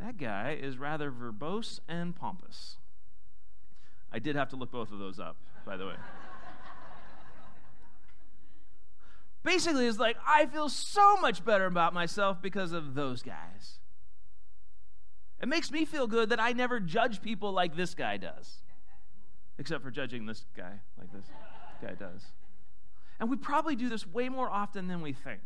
That 0.00 0.16
guy 0.16 0.56
is 0.60 0.78
rather 0.78 1.10
verbose 1.10 1.80
and 1.88 2.14
pompous. 2.14 2.76
I 4.12 4.18
did 4.18 4.36
have 4.36 4.48
to 4.50 4.56
look 4.56 4.70
both 4.70 4.92
of 4.92 4.98
those 4.98 5.18
up, 5.18 5.36
by 5.66 5.76
the 5.76 5.86
way. 5.86 5.96
Basically, 9.42 9.86
it's 9.86 9.98
like, 9.98 10.16
I 10.26 10.46
feel 10.46 10.68
so 10.68 11.16
much 11.16 11.44
better 11.44 11.66
about 11.66 11.94
myself 11.94 12.40
because 12.40 12.72
of 12.72 12.94
those 12.94 13.22
guys. 13.22 13.78
It 15.40 15.48
makes 15.48 15.70
me 15.70 15.84
feel 15.84 16.06
good 16.06 16.30
that 16.30 16.40
I 16.40 16.52
never 16.52 16.80
judge 16.80 17.22
people 17.22 17.52
like 17.52 17.76
this 17.76 17.94
guy 17.94 18.16
does, 18.16 18.58
except 19.58 19.82
for 19.82 19.90
judging 19.90 20.26
this 20.26 20.44
guy 20.56 20.80
like 20.98 21.12
this 21.12 21.24
guy 21.80 21.94
does. 21.94 22.24
And 23.20 23.30
we 23.30 23.36
probably 23.36 23.76
do 23.76 23.88
this 23.88 24.06
way 24.06 24.28
more 24.28 24.50
often 24.50 24.88
than 24.88 25.00
we 25.00 25.12
think. 25.12 25.40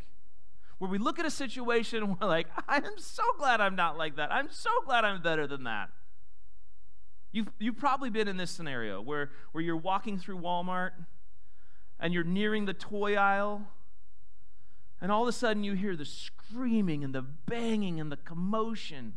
Where 0.83 0.91
we 0.91 0.99
look 0.99 1.21
at 1.21 1.25
a 1.25 1.31
situation 1.31 2.03
and 2.03 2.17
we're 2.21 2.27
like, 2.27 2.49
I'm 2.67 2.99
so 2.99 3.23
glad 3.39 3.61
I'm 3.61 3.77
not 3.77 3.97
like 3.97 4.17
that. 4.17 4.33
I'm 4.33 4.49
so 4.51 4.71
glad 4.85 5.05
I'm 5.05 5.23
better 5.23 5.47
than 5.47 5.63
that. 5.63 5.91
You've, 7.31 7.53
you've 7.61 7.79
probably 7.79 8.11
been 8.11 8.27
in 8.27 8.37
this 8.37 8.51
scenario 8.51 9.01
where, 9.01 9.31
where 9.53 9.63
you're 9.63 9.77
walking 9.77 10.19
through 10.19 10.39
Walmart 10.41 10.91
and 12.01 12.13
you're 12.13 12.25
nearing 12.25 12.65
the 12.67 12.75
toy 12.75 13.15
aisle, 13.15 13.63
and 15.01 15.13
all 15.13 15.23
of 15.23 15.29
a 15.29 15.33
sudden 15.33 15.63
you 15.63 15.75
hear 15.75 15.95
the 15.95 16.05
screaming 16.05 17.05
and 17.05 17.15
the 17.15 17.23
banging 17.23 18.01
and 18.01 18.11
the 18.11 18.17
commotion 18.17 19.15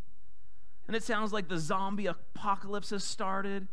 and 0.88 0.96
it 0.96 1.02
sounds 1.04 1.34
like 1.34 1.48
the 1.48 1.58
zombie 1.58 2.06
apocalypse 2.06 2.92
has 2.92 3.04
started. 3.04 3.68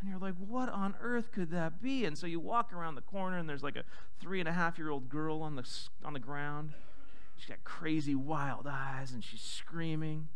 And 0.00 0.10
you're 0.10 0.18
like, 0.18 0.34
what 0.34 0.68
on 0.68 0.94
earth 1.00 1.32
could 1.32 1.50
that 1.52 1.80
be? 1.80 2.04
And 2.04 2.18
so 2.18 2.26
you 2.26 2.40
walk 2.40 2.72
around 2.72 2.96
the 2.96 3.02
corner, 3.02 3.38
and 3.38 3.48
there's 3.48 3.62
like 3.62 3.76
a 3.76 3.84
three 4.20 4.40
and 4.40 4.48
a 4.48 4.52
half 4.52 4.76
year 4.76 4.90
old 4.90 5.08
girl 5.08 5.42
on 5.42 5.56
the, 5.56 5.64
on 6.04 6.12
the 6.12 6.18
ground. 6.18 6.72
She's 7.42 7.48
got 7.48 7.64
crazy 7.64 8.14
wild 8.14 8.68
eyes, 8.70 9.10
and 9.12 9.24
she's 9.24 9.40
screaming. 9.40 10.28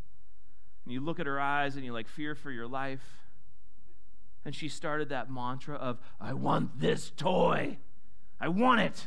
And 0.84 0.92
you 0.92 1.00
look 1.00 1.20
at 1.20 1.26
her 1.26 1.38
eyes, 1.38 1.76
and 1.76 1.84
you 1.84 1.92
like 1.92 2.08
fear 2.08 2.34
for 2.34 2.50
your 2.50 2.66
life. 2.66 3.04
And 4.44 4.54
she 4.54 4.68
started 4.68 5.08
that 5.10 5.30
mantra 5.30 5.76
of, 5.76 5.98
I 6.20 6.32
want 6.32 6.80
this 6.80 7.12
toy. 7.16 7.78
I 8.40 8.48
want 8.48 8.80
it. 8.80 9.06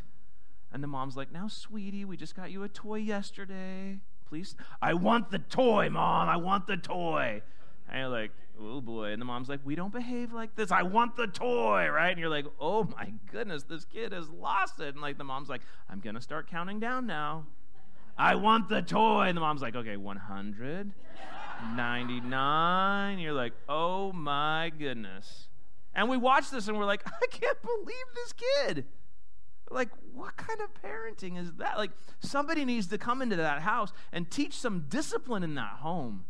And 0.72 0.82
the 0.82 0.88
mom's 0.88 1.18
like, 1.18 1.32
Now, 1.32 1.48
sweetie, 1.48 2.06
we 2.06 2.16
just 2.16 2.36
got 2.36 2.52
you 2.52 2.64
a 2.64 2.70
toy 2.70 3.00
yesterday 3.00 4.00
please? 4.30 4.56
I 4.82 4.94
want 4.94 5.32
the 5.32 5.40
toy, 5.40 5.90
mom. 5.90 6.30
I 6.30 6.38
want 6.38 6.68
the 6.68 6.78
toy. 6.78 7.42
And 7.90 8.00
you're 8.00 8.08
like, 8.08 8.32
oh 8.62 8.80
boy. 8.80 9.12
And 9.12 9.22
the 9.22 9.26
mom's 9.26 9.50
like, 9.50 9.60
we 9.64 9.76
don't 9.76 9.92
behave 9.92 10.32
like 10.32 10.56
this. 10.56 10.72
I 10.72 10.84
want 10.84 11.16
the 11.16 11.28
toy, 11.28 11.90
right? 11.90 12.12
And 12.12 12.20
you're 12.20 12.30
like, 12.30 12.46
oh 12.60 12.84
my 12.84 13.12
goodness, 13.32 13.64
this 13.64 13.86
kid 13.86 14.14
has 14.14 14.30
lost 14.30 14.80
it. 14.80 14.90
And 14.90 15.02
like 15.02 15.18
the 15.18 15.24
mom's 15.24 15.50
like, 15.50 15.62
I'm 15.90 16.00
going 16.00 16.16
to 16.16 16.22
start 16.22 16.50
counting 16.50 16.80
down 16.80 17.08
now. 17.08 17.48
I 18.19 18.36
want 18.36 18.67
the 18.67 18.82
toy. 18.82 19.27
And 19.27 19.38
the 19.38 19.41
mom's 19.41 19.62
like, 19.62 19.75
okay, 19.75 19.95
100, 19.95 20.93
99. 21.75 23.19
You're 23.19 23.34
like, 23.34 23.53
oh 23.67 24.12
my 24.12 24.71
goodness. 24.77 25.47
And 25.95 26.10
we 26.10 26.17
watch 26.17 26.51
this 26.51 26.67
and 26.67 26.77
we're 26.77 26.86
like, 26.86 27.01
I 27.08 27.25
can't 27.32 27.62
believe 27.62 28.05
this 28.13 28.34
kid. 28.34 28.86
Like, 29.71 29.89
what 30.13 30.36
kind 30.36 30.60
of 30.62 30.69
parenting 30.82 31.39
is 31.39 31.53
that? 31.53 31.77
Like, 31.77 31.91
somebody 32.19 32.65
needs 32.65 32.88
to 32.88 32.97
come 32.97 33.21
into 33.21 33.38
that 33.38 33.62
house 33.62 33.93
and 34.12 34.29
teach 34.29 34.53
some 34.58 34.86
discipline 34.89 35.43
in 35.43 35.55
that 35.55 35.77
home. 35.79 36.25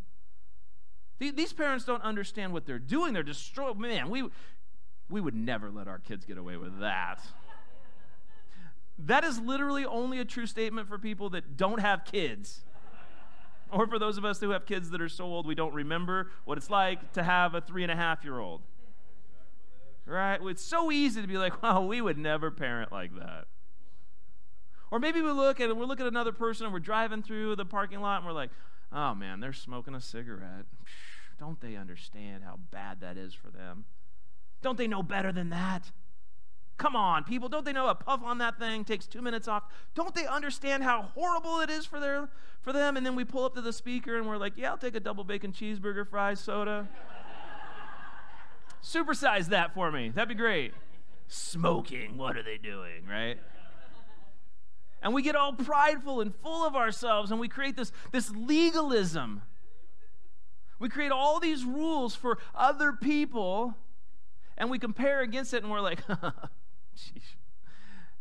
These 1.19 1.51
parents 1.51 1.83
don't 1.83 2.03
understand 2.03 2.53
what 2.53 2.65
they're 2.65 2.79
doing. 2.79 3.13
They're 3.13 3.23
destroyed. 3.23 3.77
Man, 3.77 4.09
we, 4.09 4.23
we 5.09 5.19
would 5.19 5.35
never 5.35 5.69
let 5.69 5.87
our 5.87 5.99
kids 5.99 6.23
get 6.25 6.37
away 6.37 6.55
with 6.55 6.79
that. 6.79 7.19
That 9.05 9.23
is 9.23 9.39
literally 9.39 9.85
only 9.85 10.19
a 10.19 10.25
true 10.25 10.45
statement 10.45 10.87
for 10.87 10.97
people 10.97 11.29
that 11.31 11.57
don't 11.57 11.79
have 11.79 12.05
kids. 12.05 12.61
Or 13.71 13.87
for 13.87 13.97
those 13.97 14.17
of 14.17 14.25
us 14.25 14.39
who 14.39 14.49
have 14.49 14.65
kids 14.65 14.89
that 14.89 15.01
are 15.01 15.09
so 15.09 15.25
old 15.25 15.45
we 15.45 15.55
don't 15.55 15.73
remember 15.73 16.31
what 16.45 16.57
it's 16.57 16.69
like 16.69 17.13
to 17.13 17.23
have 17.23 17.53
a 17.53 17.61
three 17.61 17.83
and 17.83 17.91
a 17.91 17.95
half 17.95 18.23
year 18.23 18.39
old 18.39 18.61
right? 20.09 20.39
It's 20.43 20.63
so 20.63 20.91
easy 20.91 21.21
to 21.21 21.27
be 21.27 21.37
like, 21.37 21.61
well, 21.61 21.87
we 21.87 22.01
would 22.01 22.17
never 22.17 22.51
parent 22.51 22.91
like 22.91 23.15
that. 23.17 23.45
Or 24.91 24.99
maybe 24.99 25.21
we 25.21 25.29
look 25.29 25.59
at 25.59 25.75
we 25.75 25.85
look 25.85 25.99
at 25.99 26.07
another 26.07 26.31
person 26.31 26.65
and 26.65 26.73
we're 26.73 26.79
driving 26.79 27.21
through 27.21 27.55
the 27.55 27.65
parking 27.65 28.01
lot 28.01 28.17
and 28.17 28.25
we're 28.25 28.33
like, 28.33 28.49
oh 28.91 29.13
man, 29.13 29.39
they're 29.39 29.53
smoking 29.53 29.93
a 29.93 30.01
cigarette. 30.01 30.65
Don't 31.39 31.61
they 31.61 31.75
understand 31.75 32.43
how 32.43 32.57
bad 32.71 33.01
that 33.01 33.15
is 33.15 33.33
for 33.33 33.49
them? 33.49 33.85
Don't 34.61 34.77
they 34.77 34.87
know 34.87 35.03
better 35.03 35.31
than 35.31 35.51
that? 35.51 35.91
Come 36.79 36.95
on, 36.95 37.25
people, 37.25 37.49
don't 37.49 37.65
they 37.65 37.73
know 37.73 37.87
a 37.87 37.93
puff 37.93 38.21
on 38.23 38.37
that 38.37 38.57
thing 38.57 38.85
takes 38.85 39.05
two 39.05 39.21
minutes 39.21 39.49
off? 39.49 39.63
Don't 39.95 40.15
they 40.15 40.25
understand 40.25 40.81
how 40.81 41.01
horrible 41.13 41.59
it 41.59 41.69
is 41.69 41.85
for 41.85 41.99
their 41.99 42.29
for 42.61 42.71
them? 42.71 42.95
And 42.95 43.05
then 43.05 43.15
we 43.15 43.25
pull 43.25 43.43
up 43.43 43.53
to 43.55 43.61
the 43.61 43.73
speaker 43.73 44.17
and 44.17 44.25
we're 44.25 44.37
like, 44.37 44.53
yeah, 44.55 44.71
I'll 44.71 44.77
take 44.77 44.95
a 44.95 44.99
double 45.01 45.25
bacon 45.25 45.51
cheeseburger, 45.51 46.07
fries, 46.07 46.39
soda. 46.39 46.87
Supersize 48.83 49.47
that 49.47 49.73
for 49.73 49.91
me. 49.91 50.07
That'd 50.07 50.29
be 50.29 50.35
great. 50.35 50.73
Smoking, 51.27 52.17
what 52.17 52.37
are 52.37 52.43
they 52.43 52.57
doing, 52.57 53.05
right? 53.05 53.37
And 55.01 55.13
we 55.13 55.21
get 55.21 55.35
all 55.35 55.51
prideful 55.51 56.21
and 56.21 56.33
full 56.33 56.65
of 56.65 56.77
ourselves, 56.77 57.29
and 57.29 57.41
we 57.41 57.49
create 57.49 57.75
this, 57.75 57.91
this 58.13 58.31
legalism. 58.31 59.41
We 60.79 60.87
create 60.87 61.11
all 61.11 61.41
these 61.41 61.65
rules 61.65 62.15
for 62.15 62.37
other 62.55 62.93
people, 62.93 63.75
and 64.57 64.69
we 64.69 64.79
compare 64.79 65.19
against 65.21 65.53
it, 65.53 65.61
and 65.61 65.71
we're 65.71 65.81
like, 65.81 65.99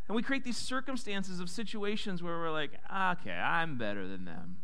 and 0.08 0.16
we 0.16 0.22
create 0.22 0.44
these 0.44 0.56
circumstances 0.56 1.40
of 1.40 1.50
situations 1.50 2.22
where 2.22 2.38
we're 2.38 2.50
like, 2.50 2.72
okay, 2.90 3.32
I'm 3.32 3.76
better 3.76 4.08
than 4.08 4.24
them. 4.24 4.58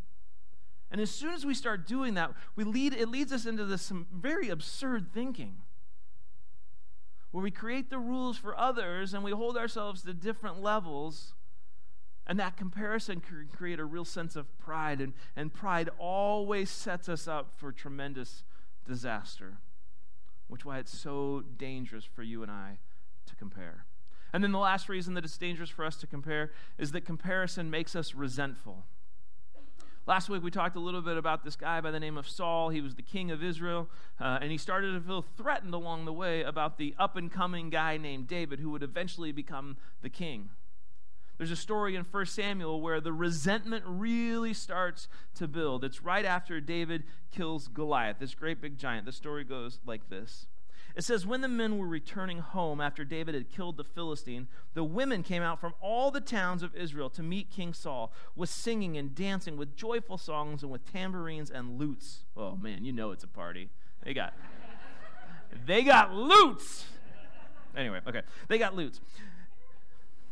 And 0.90 1.00
as 1.00 1.10
soon 1.10 1.34
as 1.34 1.44
we 1.44 1.54
start 1.54 1.86
doing 1.86 2.14
that, 2.14 2.32
we 2.56 2.64
lead, 2.64 2.94
it 2.94 3.08
leads 3.08 3.32
us 3.32 3.46
into 3.46 3.64
this 3.64 3.92
very 4.12 4.48
absurd 4.48 5.12
thinking 5.12 5.56
where 7.30 7.42
we 7.42 7.50
create 7.50 7.90
the 7.90 7.98
rules 7.98 8.38
for 8.38 8.56
others 8.56 9.12
and 9.12 9.24
we 9.24 9.32
hold 9.32 9.56
ourselves 9.56 10.02
to 10.02 10.14
different 10.14 10.62
levels. 10.62 11.34
And 12.26 12.38
that 12.38 12.56
comparison 12.56 13.20
can 13.20 13.48
create 13.54 13.80
a 13.80 13.84
real 13.84 14.04
sense 14.06 14.34
of 14.34 14.56
pride, 14.58 15.00
and, 15.02 15.12
and 15.36 15.52
pride 15.52 15.90
always 15.98 16.70
sets 16.70 17.06
us 17.08 17.28
up 17.28 17.52
for 17.56 17.70
tremendous 17.70 18.44
disaster. 18.86 19.58
which 20.48 20.62
is 20.62 20.66
why 20.66 20.78
it's 20.78 20.96
so 20.96 21.42
dangerous 21.56 22.04
for 22.04 22.22
you 22.22 22.42
and 22.42 22.50
I 22.50 22.78
to 23.26 23.36
compare. 23.36 23.86
And 24.34 24.42
then 24.42 24.50
the 24.50 24.58
last 24.58 24.88
reason 24.88 25.14
that 25.14 25.24
it's 25.24 25.38
dangerous 25.38 25.70
for 25.70 25.84
us 25.84 25.94
to 25.98 26.08
compare 26.08 26.50
is 26.76 26.90
that 26.90 27.04
comparison 27.04 27.70
makes 27.70 27.94
us 27.94 28.16
resentful. 28.16 28.82
Last 30.08 30.28
week 30.28 30.42
we 30.42 30.50
talked 30.50 30.74
a 30.74 30.80
little 30.80 31.02
bit 31.02 31.16
about 31.16 31.44
this 31.44 31.54
guy 31.54 31.80
by 31.80 31.92
the 31.92 32.00
name 32.00 32.18
of 32.18 32.28
Saul. 32.28 32.70
He 32.70 32.80
was 32.80 32.96
the 32.96 33.02
king 33.02 33.30
of 33.30 33.44
Israel, 33.44 33.88
uh, 34.20 34.40
and 34.42 34.50
he 34.50 34.58
started 34.58 34.92
to 34.94 35.00
feel 35.00 35.22
threatened 35.22 35.72
along 35.72 36.04
the 36.04 36.12
way 36.12 36.42
about 36.42 36.78
the 36.78 36.96
up 36.98 37.16
and 37.16 37.30
coming 37.30 37.70
guy 37.70 37.96
named 37.96 38.26
David 38.26 38.58
who 38.58 38.70
would 38.70 38.82
eventually 38.82 39.30
become 39.30 39.76
the 40.02 40.10
king. 40.10 40.50
There's 41.38 41.52
a 41.52 41.56
story 41.56 41.94
in 41.94 42.02
1 42.02 42.26
Samuel 42.26 42.80
where 42.80 43.00
the 43.00 43.12
resentment 43.12 43.84
really 43.86 44.52
starts 44.52 45.06
to 45.36 45.46
build. 45.46 45.84
It's 45.84 46.02
right 46.02 46.24
after 46.24 46.60
David 46.60 47.04
kills 47.30 47.68
Goliath, 47.68 48.18
this 48.18 48.34
great 48.34 48.60
big 48.60 48.78
giant. 48.78 49.06
The 49.06 49.12
story 49.12 49.44
goes 49.44 49.78
like 49.86 50.08
this 50.08 50.46
it 50.94 51.02
says, 51.02 51.26
When 51.26 51.40
the 51.40 51.48
men 51.48 51.78
were 51.78 51.86
returning 51.86 52.38
home 52.38 52.80
after 52.80 53.04
David 53.04 53.34
had 53.34 53.50
killed 53.50 53.76
the 53.76 53.84
Philistine, 53.84 54.46
the 54.74 54.84
women 54.84 55.22
came 55.22 55.42
out 55.42 55.60
from 55.60 55.74
all 55.80 56.10
the 56.10 56.20
towns 56.20 56.62
of 56.62 56.74
Israel 56.76 57.10
to 57.10 57.22
meet 57.22 57.50
King 57.50 57.72
Saul 57.72 58.12
with 58.36 58.48
singing 58.48 58.96
and 58.96 59.14
dancing, 59.14 59.56
with 59.56 59.76
joyful 59.76 60.18
songs 60.18 60.62
and 60.62 60.70
with 60.70 60.90
tambourines 60.90 61.50
and 61.50 61.78
lutes. 61.78 62.24
Oh 62.36 62.56
man, 62.56 62.84
you 62.84 62.92
know 62.92 63.10
it's 63.10 63.24
a 63.24 63.28
party. 63.28 63.70
They 64.04 64.14
got 64.14 64.34
they 65.66 65.82
got 65.82 66.12
lutes. 66.14 66.84
Anyway, 67.76 68.00
okay. 68.06 68.22
They 68.48 68.58
got 68.58 68.76
lutes. 68.76 69.00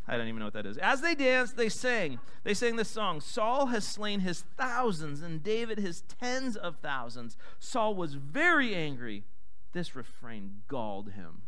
I 0.06 0.16
don't 0.16 0.26
even 0.26 0.40
know 0.40 0.46
what 0.46 0.54
that 0.54 0.66
is. 0.66 0.78
As 0.78 1.00
they 1.00 1.14
danced, 1.14 1.56
they 1.56 1.68
sang. 1.68 2.18
They 2.44 2.54
sang 2.54 2.76
this 2.76 2.90
song 2.90 3.20
Saul 3.20 3.66
has 3.66 3.86
slain 3.86 4.20
his 4.20 4.44
thousands, 4.56 5.22
and 5.22 5.42
David 5.42 5.78
his 5.78 6.02
tens 6.02 6.56
of 6.56 6.76
thousands. 6.76 7.36
Saul 7.58 7.94
was 7.94 8.14
very 8.14 8.76
angry 8.76 9.24
this 9.72 9.96
refrain 9.96 10.62
galled 10.68 11.10
him. 11.12 11.42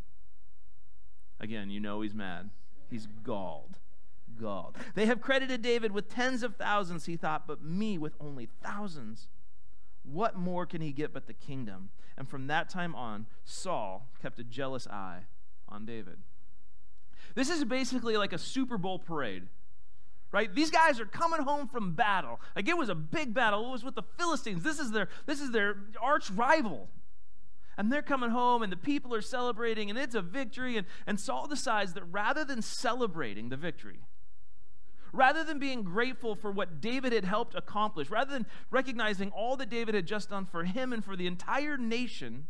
Again, 1.41 1.71
you 1.71 1.81
know 1.81 2.01
he's 2.01 2.15
mad. 2.15 2.51
He's 2.91 3.07
galled. 3.23 3.79
Galled. 4.41 4.77
They 4.95 5.07
have 5.07 5.21
credited 5.21 5.63
David 5.63 5.93
with 5.93 6.09
tens 6.09 6.43
of 6.43 6.57
thousands, 6.57 7.07
he 7.07 7.17
thought, 7.17 7.47
but 7.47 7.63
me 7.63 7.99
with 7.99 8.15
only 8.21 8.49
thousands. 8.63 9.29
What 10.03 10.37
more 10.37 10.67
can 10.67 10.81
he 10.81 10.93
get 10.93 11.13
but 11.13 11.27
the 11.27 11.33
kingdom? 11.33 11.91
And 12.17 12.29
from 12.29 12.47
that 12.47 12.69
time 12.69 12.95
on, 12.95 13.27
Saul 13.45 14.09
kept 14.21 14.39
a 14.39 14.45
jealous 14.45 14.87
eye 14.87 15.23
on 15.69 15.85
David. 15.85 16.19
This 17.35 17.51
is 17.51 17.65
basically 17.65 18.17
like 18.17 18.33
a 18.33 18.39
Super 18.39 18.79
Bowl 18.79 18.99
parade 18.99 19.49
right 20.35 20.53
these 20.53 20.71
guys 20.71 20.99
are 20.99 21.07
coming 21.07 21.41
home 21.41 21.69
from 21.69 21.93
battle 21.93 22.41
like 22.57 22.69
it 22.69 22.77
was 22.77 22.89
a 22.89 22.95
big 22.95 23.33
battle 23.33 23.69
it 23.69 23.71
was 23.71 23.85
with 23.85 23.95
the 23.95 24.03
philistines 24.19 24.65
this 24.65 24.81
is 24.81 24.91
their 24.91 25.09
this 25.27 25.41
is 25.41 25.53
their 25.53 25.77
arch 26.03 26.29
rival 26.33 26.89
and 27.77 27.91
they're 27.91 28.03
coming 28.03 28.31
home, 28.31 28.63
and 28.63 28.73
the 28.73 28.77
people 28.77 29.15
are 29.15 29.23
celebrating, 29.23 29.91
and 29.91 29.99
it's 29.99 30.15
a 30.15 30.23
victory. 30.23 30.77
And, 30.77 30.87
and 31.07 31.19
Saul 31.19 31.47
decides 31.47 31.95
that 31.95 32.05
rather 32.05 32.45
than 32.45 32.63
celebrating 32.63 33.49
the 33.49 33.57
victory, 33.57 34.01
rather 35.13 35.45
than 35.45 35.59
being 35.59 35.83
grateful 35.83 36.35
for 36.35 36.51
what 36.51 36.81
David 36.81 37.13
had 37.13 37.25
helped 37.25 37.55
accomplish, 37.55 38.11
rather 38.11 38.33
than 38.33 38.47
recognizing 38.71 39.31
all 39.31 39.57
that 39.57 39.71
David 39.71 39.95
had 39.95 40.07
just 40.07 40.31
done 40.31 40.47
for 40.47 40.65
him 40.65 40.93
and 40.93 41.05
for 41.05 41.17
the 41.17 41.27
entire 41.27 41.77
nation, 41.77 42.47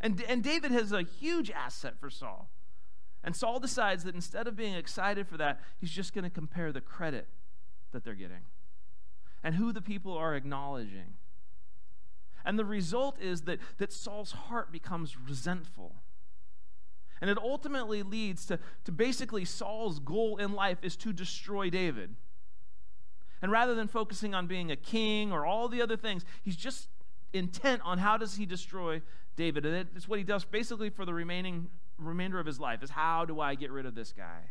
and, 0.00 0.22
and 0.28 0.42
David 0.42 0.72
has 0.72 0.92
a 0.92 1.02
huge 1.02 1.50
asset 1.50 1.94
for 2.00 2.10
Saul. 2.10 2.50
And 3.24 3.36
Saul 3.36 3.60
decides 3.60 4.02
that 4.04 4.16
instead 4.16 4.48
of 4.48 4.56
being 4.56 4.74
excited 4.74 5.28
for 5.28 5.36
that, 5.36 5.60
he's 5.80 5.92
just 5.92 6.12
going 6.12 6.24
to 6.24 6.30
compare 6.30 6.72
the 6.72 6.80
credit 6.80 7.28
that 7.92 8.04
they're 8.04 8.14
getting 8.14 8.42
and 9.44 9.54
who 9.54 9.72
the 9.72 9.80
people 9.80 10.16
are 10.16 10.34
acknowledging. 10.34 11.14
And 12.44 12.58
the 12.58 12.64
result 12.64 13.20
is 13.20 13.42
that, 13.42 13.58
that 13.78 13.92
Saul's 13.92 14.32
heart 14.32 14.72
becomes 14.72 15.16
resentful. 15.16 15.96
And 17.20 17.30
it 17.30 17.38
ultimately 17.38 18.02
leads 18.02 18.46
to, 18.46 18.58
to 18.84 18.92
basically 18.92 19.44
Saul's 19.44 20.00
goal 20.00 20.38
in 20.38 20.52
life 20.52 20.78
is 20.82 20.96
to 20.96 21.12
destroy 21.12 21.70
David. 21.70 22.16
And 23.40 23.52
rather 23.52 23.74
than 23.74 23.88
focusing 23.88 24.34
on 24.34 24.46
being 24.46 24.70
a 24.70 24.76
king 24.76 25.32
or 25.32 25.46
all 25.46 25.68
the 25.68 25.82
other 25.82 25.96
things, 25.96 26.24
he's 26.42 26.56
just 26.56 26.88
intent 27.32 27.82
on 27.84 27.98
how 27.98 28.16
does 28.16 28.36
he 28.36 28.46
destroy 28.46 29.02
David. 29.36 29.64
And 29.64 29.88
it's 29.94 30.08
what 30.08 30.18
he 30.18 30.24
does 30.24 30.44
basically 30.44 30.90
for 30.90 31.04
the 31.04 31.14
remaining 31.14 31.68
remainder 31.98 32.40
of 32.40 32.46
his 32.46 32.58
life 32.58 32.82
is 32.82 32.90
how 32.90 33.24
do 33.24 33.40
I 33.40 33.54
get 33.54 33.70
rid 33.70 33.86
of 33.86 33.94
this 33.94 34.12
guy? 34.12 34.50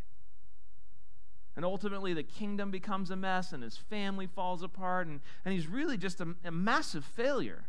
And 1.55 1.65
ultimately, 1.65 2.13
the 2.13 2.23
kingdom 2.23 2.71
becomes 2.71 3.11
a 3.11 3.15
mess 3.15 3.51
and 3.51 3.61
his 3.61 3.75
family 3.75 4.25
falls 4.25 4.63
apart, 4.63 5.07
and, 5.07 5.19
and 5.43 5.53
he's 5.53 5.67
really 5.67 5.97
just 5.97 6.21
a, 6.21 6.35
a 6.45 6.51
massive 6.51 7.03
failure. 7.03 7.65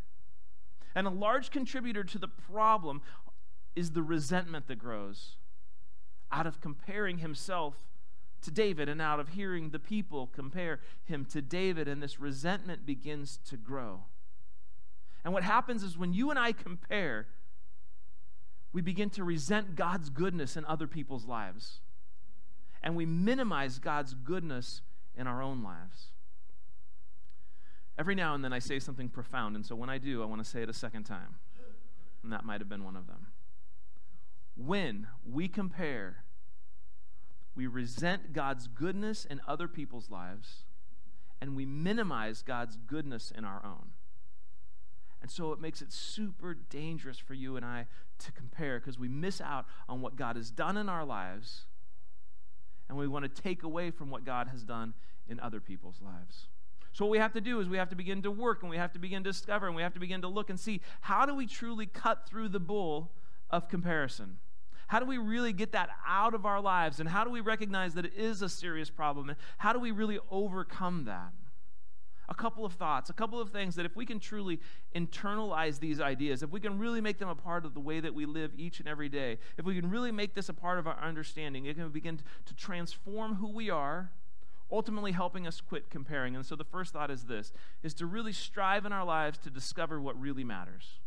And 0.94 1.06
a 1.06 1.10
large 1.10 1.50
contributor 1.50 2.04
to 2.04 2.18
the 2.18 2.28
problem 2.28 3.02
is 3.74 3.92
the 3.92 4.02
resentment 4.02 4.68
that 4.68 4.78
grows 4.78 5.36
out 6.30 6.46
of 6.46 6.60
comparing 6.60 7.18
himself 7.18 7.74
to 8.42 8.50
David 8.50 8.88
and 8.88 9.00
out 9.00 9.20
of 9.20 9.30
hearing 9.30 9.70
the 9.70 9.78
people 9.78 10.26
compare 10.26 10.80
him 11.04 11.24
to 11.26 11.40
David, 11.40 11.88
and 11.88 12.02
this 12.02 12.18
resentment 12.18 12.84
begins 12.84 13.38
to 13.48 13.56
grow. 13.56 14.04
And 15.24 15.32
what 15.32 15.44
happens 15.44 15.82
is 15.82 15.96
when 15.96 16.12
you 16.12 16.30
and 16.30 16.38
I 16.38 16.52
compare, 16.52 17.28
we 18.72 18.80
begin 18.80 19.10
to 19.10 19.24
resent 19.24 19.76
God's 19.76 20.10
goodness 20.10 20.56
in 20.56 20.64
other 20.64 20.86
people's 20.86 21.26
lives. 21.26 21.80
And 22.82 22.96
we 22.96 23.06
minimize 23.06 23.78
God's 23.78 24.14
goodness 24.14 24.80
in 25.14 25.26
our 25.26 25.42
own 25.42 25.62
lives. 25.62 26.11
Every 27.98 28.14
now 28.14 28.34
and 28.34 28.42
then 28.42 28.52
I 28.52 28.58
say 28.58 28.78
something 28.78 29.08
profound, 29.08 29.54
and 29.54 29.64
so 29.64 29.74
when 29.76 29.90
I 29.90 29.98
do, 29.98 30.22
I 30.22 30.26
want 30.26 30.42
to 30.42 30.48
say 30.48 30.62
it 30.62 30.68
a 30.68 30.74
second 30.74 31.04
time. 31.04 31.36
And 32.22 32.32
that 32.32 32.44
might 32.44 32.60
have 32.60 32.68
been 32.68 32.84
one 32.84 32.96
of 32.96 33.06
them. 33.06 33.26
When 34.56 35.08
we 35.28 35.48
compare, 35.48 36.24
we 37.54 37.66
resent 37.66 38.32
God's 38.32 38.68
goodness 38.68 39.24
in 39.24 39.40
other 39.46 39.68
people's 39.68 40.10
lives, 40.10 40.64
and 41.40 41.54
we 41.54 41.66
minimize 41.66 42.42
God's 42.42 42.76
goodness 42.76 43.32
in 43.36 43.44
our 43.44 43.62
own. 43.64 43.90
And 45.20 45.30
so 45.30 45.52
it 45.52 45.60
makes 45.60 45.82
it 45.82 45.92
super 45.92 46.54
dangerous 46.54 47.18
for 47.18 47.34
you 47.34 47.56
and 47.56 47.64
I 47.64 47.86
to 48.20 48.32
compare 48.32 48.80
because 48.80 48.98
we 48.98 49.08
miss 49.08 49.40
out 49.40 49.66
on 49.88 50.00
what 50.00 50.16
God 50.16 50.36
has 50.36 50.50
done 50.50 50.76
in 50.76 50.88
our 50.88 51.04
lives, 51.04 51.66
and 52.88 52.96
we 52.96 53.06
want 53.06 53.24
to 53.24 53.42
take 53.42 53.62
away 53.62 53.90
from 53.90 54.10
what 54.10 54.24
God 54.24 54.48
has 54.48 54.64
done 54.64 54.94
in 55.28 55.38
other 55.40 55.60
people's 55.60 56.00
lives. 56.00 56.48
So, 56.92 57.06
what 57.06 57.10
we 57.10 57.18
have 57.18 57.32
to 57.32 57.40
do 57.40 57.58
is 57.60 57.68
we 57.68 57.78
have 57.78 57.88
to 57.88 57.96
begin 57.96 58.22
to 58.22 58.30
work 58.30 58.62
and 58.62 58.70
we 58.70 58.76
have 58.76 58.92
to 58.92 58.98
begin 58.98 59.24
to 59.24 59.30
discover 59.30 59.66
and 59.66 59.74
we 59.74 59.82
have 59.82 59.94
to 59.94 60.00
begin 60.00 60.20
to 60.22 60.28
look 60.28 60.50
and 60.50 60.60
see 60.60 60.80
how 61.00 61.24
do 61.24 61.34
we 61.34 61.46
truly 61.46 61.86
cut 61.86 62.26
through 62.28 62.50
the 62.50 62.60
bull 62.60 63.12
of 63.50 63.68
comparison? 63.68 64.38
How 64.88 65.00
do 65.00 65.06
we 65.06 65.16
really 65.16 65.54
get 65.54 65.72
that 65.72 65.88
out 66.06 66.34
of 66.34 66.44
our 66.44 66.60
lives? 66.60 67.00
And 67.00 67.08
how 67.08 67.24
do 67.24 67.30
we 67.30 67.40
recognize 67.40 67.94
that 67.94 68.04
it 68.04 68.12
is 68.14 68.42
a 68.42 68.48
serious 68.48 68.90
problem? 68.90 69.30
And 69.30 69.38
how 69.56 69.72
do 69.72 69.78
we 69.78 69.90
really 69.90 70.18
overcome 70.30 71.04
that? 71.04 71.32
A 72.28 72.34
couple 72.34 72.66
of 72.66 72.74
thoughts, 72.74 73.08
a 73.08 73.14
couple 73.14 73.40
of 73.40 73.50
things 73.50 73.74
that 73.76 73.86
if 73.86 73.96
we 73.96 74.04
can 74.04 74.20
truly 74.20 74.60
internalize 74.94 75.80
these 75.80 75.98
ideas, 75.98 76.42
if 76.42 76.50
we 76.50 76.60
can 76.60 76.78
really 76.78 77.00
make 77.00 77.18
them 77.18 77.30
a 77.30 77.34
part 77.34 77.64
of 77.64 77.72
the 77.72 77.80
way 77.80 78.00
that 78.00 78.12
we 78.12 78.26
live 78.26 78.52
each 78.56 78.80
and 78.80 78.88
every 78.88 79.08
day, 79.08 79.38
if 79.56 79.64
we 79.64 79.74
can 79.74 79.88
really 79.88 80.12
make 80.12 80.34
this 80.34 80.50
a 80.50 80.54
part 80.54 80.78
of 80.78 80.86
our 80.86 80.98
understanding, 81.02 81.64
it 81.64 81.76
can 81.76 81.88
begin 81.88 82.20
to 82.44 82.54
transform 82.54 83.36
who 83.36 83.50
we 83.50 83.70
are 83.70 84.10
ultimately 84.72 85.12
helping 85.12 85.46
us 85.46 85.60
quit 85.60 85.90
comparing. 85.90 86.34
And 86.34 86.44
so 86.44 86.56
the 86.56 86.64
first 86.64 86.92
thought 86.92 87.10
is 87.10 87.24
this 87.24 87.52
is 87.82 87.94
to 87.94 88.06
really 88.06 88.32
strive 88.32 88.86
in 88.86 88.92
our 88.92 89.04
lives 89.04 89.38
to 89.38 89.50
discover 89.50 90.00
what 90.00 90.18
really 90.18 90.44
matters. 90.44 90.98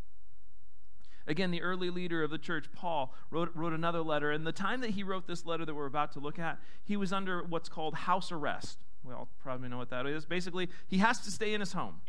Again, 1.28 1.49
the 1.49 1.63
early 1.63 1.89
leader 1.89 2.23
of 2.23 2.30
the 2.30 2.38
church, 2.38 2.67
Paul, 2.71 3.13
wrote, 3.32 3.51
wrote 3.56 3.73
another 3.73 4.01
letter. 4.01 4.32
And 4.32 4.45
the 4.45 4.51
time 4.51 4.82
that 4.82 4.91
he 4.91 5.01
wrote 5.01 5.25
this 5.25 5.45
letter 5.45 5.65
that 5.65 5.73
we're 5.73 5.88
about 5.88 6.12
to 6.13 6.19
look 6.19 6.38
at, 6.38 6.60
he 6.84 6.97
was 6.97 7.12
under 7.12 7.43
what's 7.43 7.67
called 7.67 7.95
house 7.95 8.32
arrest. 8.32 8.78
We 9.04 9.13
all 9.13 9.28
probably 9.41 9.69
know 9.69 9.78
what 9.78 9.89
that 9.89 10.06
is. 10.06 10.25
Basically, 10.25 10.69
he 10.88 10.99
has 10.99 11.19
to 11.21 11.32
stay 11.32 11.54
in 11.54 11.62
his 11.62 11.73
home. 11.73 12.01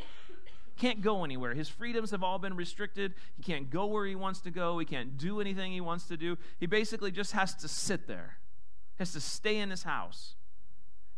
Can't 0.76 1.00
go 1.00 1.24
anywhere. 1.24 1.54
His 1.54 1.70
freedoms 1.70 2.10
have 2.10 2.22
all 2.22 2.38
been 2.38 2.54
restricted. 2.54 3.14
He 3.36 3.42
can't 3.42 3.70
go 3.70 3.86
where 3.86 4.04
he 4.04 4.14
wants 4.14 4.40
to 4.40 4.50
go. 4.50 4.78
He 4.78 4.84
can't 4.84 5.16
do 5.16 5.40
anything 5.40 5.72
he 5.72 5.80
wants 5.80 6.06
to 6.08 6.18
do. 6.18 6.36
He 6.58 6.66
basically 6.66 7.10
just 7.10 7.32
has 7.32 7.54
to 7.56 7.68
sit 7.68 8.06
there, 8.06 8.38
he 8.96 9.00
has 9.00 9.12
to 9.12 9.20
stay 9.20 9.58
in 9.58 9.70
his 9.70 9.84
house. 9.84 10.34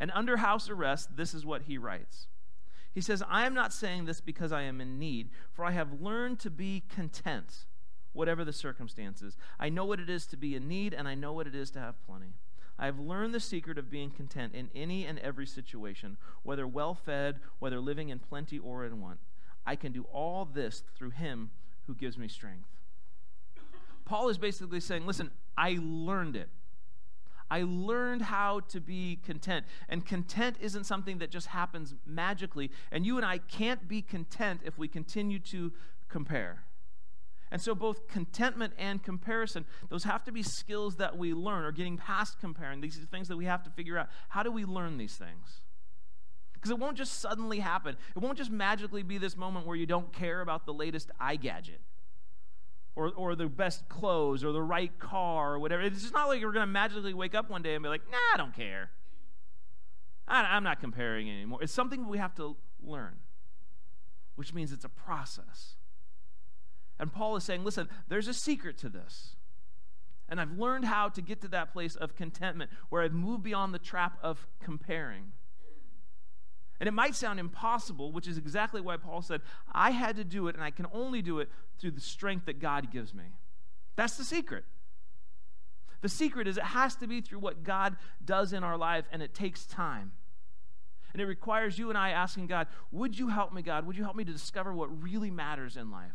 And 0.01 0.11
under 0.15 0.39
house 0.39 0.71
arrest, 0.71 1.17
this 1.17 1.35
is 1.35 1.45
what 1.45 1.63
he 1.63 1.79
writes. 1.79 2.29
He 2.95 3.01
says, 3.01 3.23
I 3.29 3.47
am 3.47 3.55
not 3.55 3.73
saying 3.73 4.07
this 4.07 4.21
because 4.21 4.53
I 4.53 4.63
am 4.63 4.81
in 4.81 4.99
need, 4.99 5.31
for 5.53 5.65
I 5.65 5.73
have 5.73 6.01
learned 6.01 6.41
to 6.41 6.51
be 6.51 6.85
content, 6.89 7.67
whatever 8.13 8.45
the 8.45 8.53
circumstances. 8.53 9.37
I 9.59 9.69
know 9.69 9.85
what 9.85 10.01
it 10.01 10.11
is 10.11 10.27
to 10.27 10.37
be 10.37 10.55
in 10.55 10.67
need, 10.69 10.95
and 10.95 11.07
I 11.07 11.15
know 11.15 11.33
what 11.33 11.47
it 11.47 11.55
is 11.55 11.71
to 11.73 11.81
have 11.81 12.05
plenty. 12.07 12.35
I 12.79 12.87
have 12.87 12.99
learned 12.99 13.35
the 13.35 13.41
secret 13.41 13.77
of 13.77 13.91
being 13.91 14.11
content 14.11 14.55
in 14.55 14.71
any 14.75 15.05
and 15.05 15.19
every 15.19 15.47
situation, 15.47 16.17
whether 16.45 16.67
well 16.67 16.95
fed, 16.95 17.41
whether 17.59 17.81
living 17.81 18.09
in 18.09 18.21
plenty 18.21 18.59
or 18.59 18.85
in 18.85 19.01
want. 19.01 19.19
I 19.67 19.75
can 19.77 19.93
do 19.93 20.05
all 20.13 20.45
this 20.45 20.83
through 20.97 21.11
him 21.11 21.51
who 21.87 21.95
gives 21.95 22.17
me 22.17 22.29
strength. 22.29 22.69
Paul 24.05 24.29
is 24.29 24.39
basically 24.39 24.81
saying, 24.81 25.07
Listen, 25.07 25.31
I 25.57 25.79
learned 25.81 26.37
it. 26.37 26.49
I 27.51 27.63
learned 27.63 28.23
how 28.23 28.61
to 28.69 28.81
be 28.81 29.21
content. 29.25 29.65
And 29.89 30.05
content 30.05 30.57
isn't 30.61 30.85
something 30.85 31.19
that 31.19 31.31
just 31.31 31.49
happens 31.49 31.95
magically. 32.07 32.71
And 32.93 33.07
you 33.07 33.17
and 33.17 33.25
I 33.25 33.39
can't 33.39 33.89
be 33.89 34.03
content 34.03 34.61
if 34.65 34.79
we 34.79 34.89
continue 34.89 35.39
to 35.41 35.73
compare. 36.09 36.65
And 37.51 37.63
so, 37.63 37.75
both 37.75 38.09
contentment 38.09 38.75
and 38.77 39.03
comparison, 39.03 39.65
those 39.89 40.05
have 40.05 40.23
to 40.25 40.33
be 40.33 40.43
skills 40.43 40.97
that 40.97 41.17
we 41.17 41.33
learn, 41.33 41.65
or 41.65 41.73
getting 41.73 41.97
past 41.97 42.39
comparing. 42.39 42.83
These 42.83 42.99
are 42.99 43.07
things 43.07 43.29
that 43.29 43.39
we 43.39 43.47
have 43.47 43.63
to 43.65 43.71
figure 43.71 43.97
out. 43.97 44.09
How 44.29 44.43
do 44.43 44.53
we 44.53 44.67
learn 44.67 44.99
these 44.99 45.15
things? 45.15 45.63
Because 46.53 46.71
it 46.71 46.79
won't 46.79 46.99
just 46.99 47.21
suddenly 47.21 47.61
happen. 47.61 47.97
It 48.15 48.19
won't 48.19 48.37
just 48.37 48.51
magically 48.51 49.03
be 49.03 49.17
this 49.17 49.37
moment 49.37 49.67
where 49.67 49.77
you 49.77 49.87
don't 49.87 50.13
care 50.13 50.43
about 50.43 50.67
the 50.67 50.75
latest 50.75 51.11
iGadget 51.19 51.79
or, 52.99 53.13
or 53.17 53.37
the 53.37 53.47
best 53.47 53.89
clothes 53.89 54.43
or 54.43 54.51
the 54.51 54.61
right 54.61 54.99
car 54.99 55.55
or 55.55 55.59
whatever. 55.61 55.83
It's 55.83 56.03
just 56.03 56.13
not 56.13 56.27
like 56.27 56.41
you're 56.41 56.53
going 56.53 56.67
to 56.67 56.73
magically 56.73 57.15
wake 57.15 57.33
up 57.33 57.49
one 57.49 57.63
day 57.63 57.75
and 57.75 57.83
be 57.83 57.89
like, 57.89 58.03
nah, 58.11 58.19
I 58.35 58.37
don't 58.37 58.53
care. 58.53 58.91
I, 60.27 60.57
I'm 60.57 60.65
not 60.65 60.81
comparing 60.81 61.31
anymore. 61.31 61.63
It's 61.63 61.73
something 61.73 62.09
we 62.09 62.19
have 62.19 62.35
to 62.35 62.57
learn, 62.83 63.15
which 64.35 64.53
means 64.53 64.73
it's 64.73 64.85
a 64.85 64.89
process. 64.89 65.77
And 66.99 67.13
Paul 67.13 67.37
is 67.37 67.45
saying, 67.45 67.63
listen, 67.63 67.89
there's 68.09 68.27
a 68.27 68.35
secret 68.35 68.77
to 68.79 68.89
this. 68.89 69.37
And 70.29 70.41
I've 70.41 70.59
learned 70.59 70.85
how 70.85 71.09
to 71.11 71.23
get 71.23 71.41
to 71.43 71.49
that 71.49 71.73
place 71.73 71.95
of 71.95 72.17
contentment 72.17 72.69
where 72.89 73.03
I've 73.03 73.13
moved 73.13 73.45
beyond 73.45 73.73
the 73.73 73.79
trap 73.79 74.19
of 74.25 74.49
comparing. 74.61 75.31
And 76.81 76.89
it 76.89 76.93
might 76.93 77.15
sound 77.15 77.41
impossible, 77.41 78.13
which 78.13 78.29
is 78.29 78.39
exactly 78.39 78.81
why 78.81 78.97
Paul 78.97 79.23
said, 79.23 79.41
I 79.73 79.91
had 79.91 80.17
to 80.17 80.25
do 80.25 80.49
it, 80.49 80.55
and 80.55 80.63
I 80.63 80.71
can 80.71 80.87
only 80.93 81.23
do 81.23 81.41
it 81.41 81.49
through 81.79 81.93
the 81.93 82.01
strength 82.01 82.47
that 82.47 82.61
God 82.61 82.93
gives 82.93 83.13
me. 83.15 83.25
That's 83.97 84.17
the 84.17 84.25
secret. 84.25 84.65
The 86.01 86.09
secret 86.09 86.47
is 86.47 86.57
it 86.57 86.63
has 86.63 86.95
to 86.97 87.09
be 87.09 87.21
through 87.21 87.41
what 87.41 87.65
God 87.65 87.97
does 88.25 88.53
in 88.53 88.63
our 88.63 88.77
life, 88.77 89.07
and 89.11 89.23
it 89.23 89.35
takes 89.35 89.67
time. 89.67 90.13
And 91.13 91.21
it 91.21 91.27
requires 91.27 91.79
you 91.79 91.89
and 91.89 91.99
I 91.99 92.11
asking 92.11 92.47
God, 92.47 92.69
Would 92.93 93.19
you 93.19 93.29
help 93.29 93.53
me, 93.53 93.63
God? 93.63 93.87
Would 93.87 93.97
you 93.97 94.05
help 94.05 94.15
me 94.15 94.25
to 94.25 94.33
discover 94.33 94.73
what 94.73 95.03
really 95.03 95.31
matters 95.31 95.77
in 95.77 95.91
life? 95.91 96.13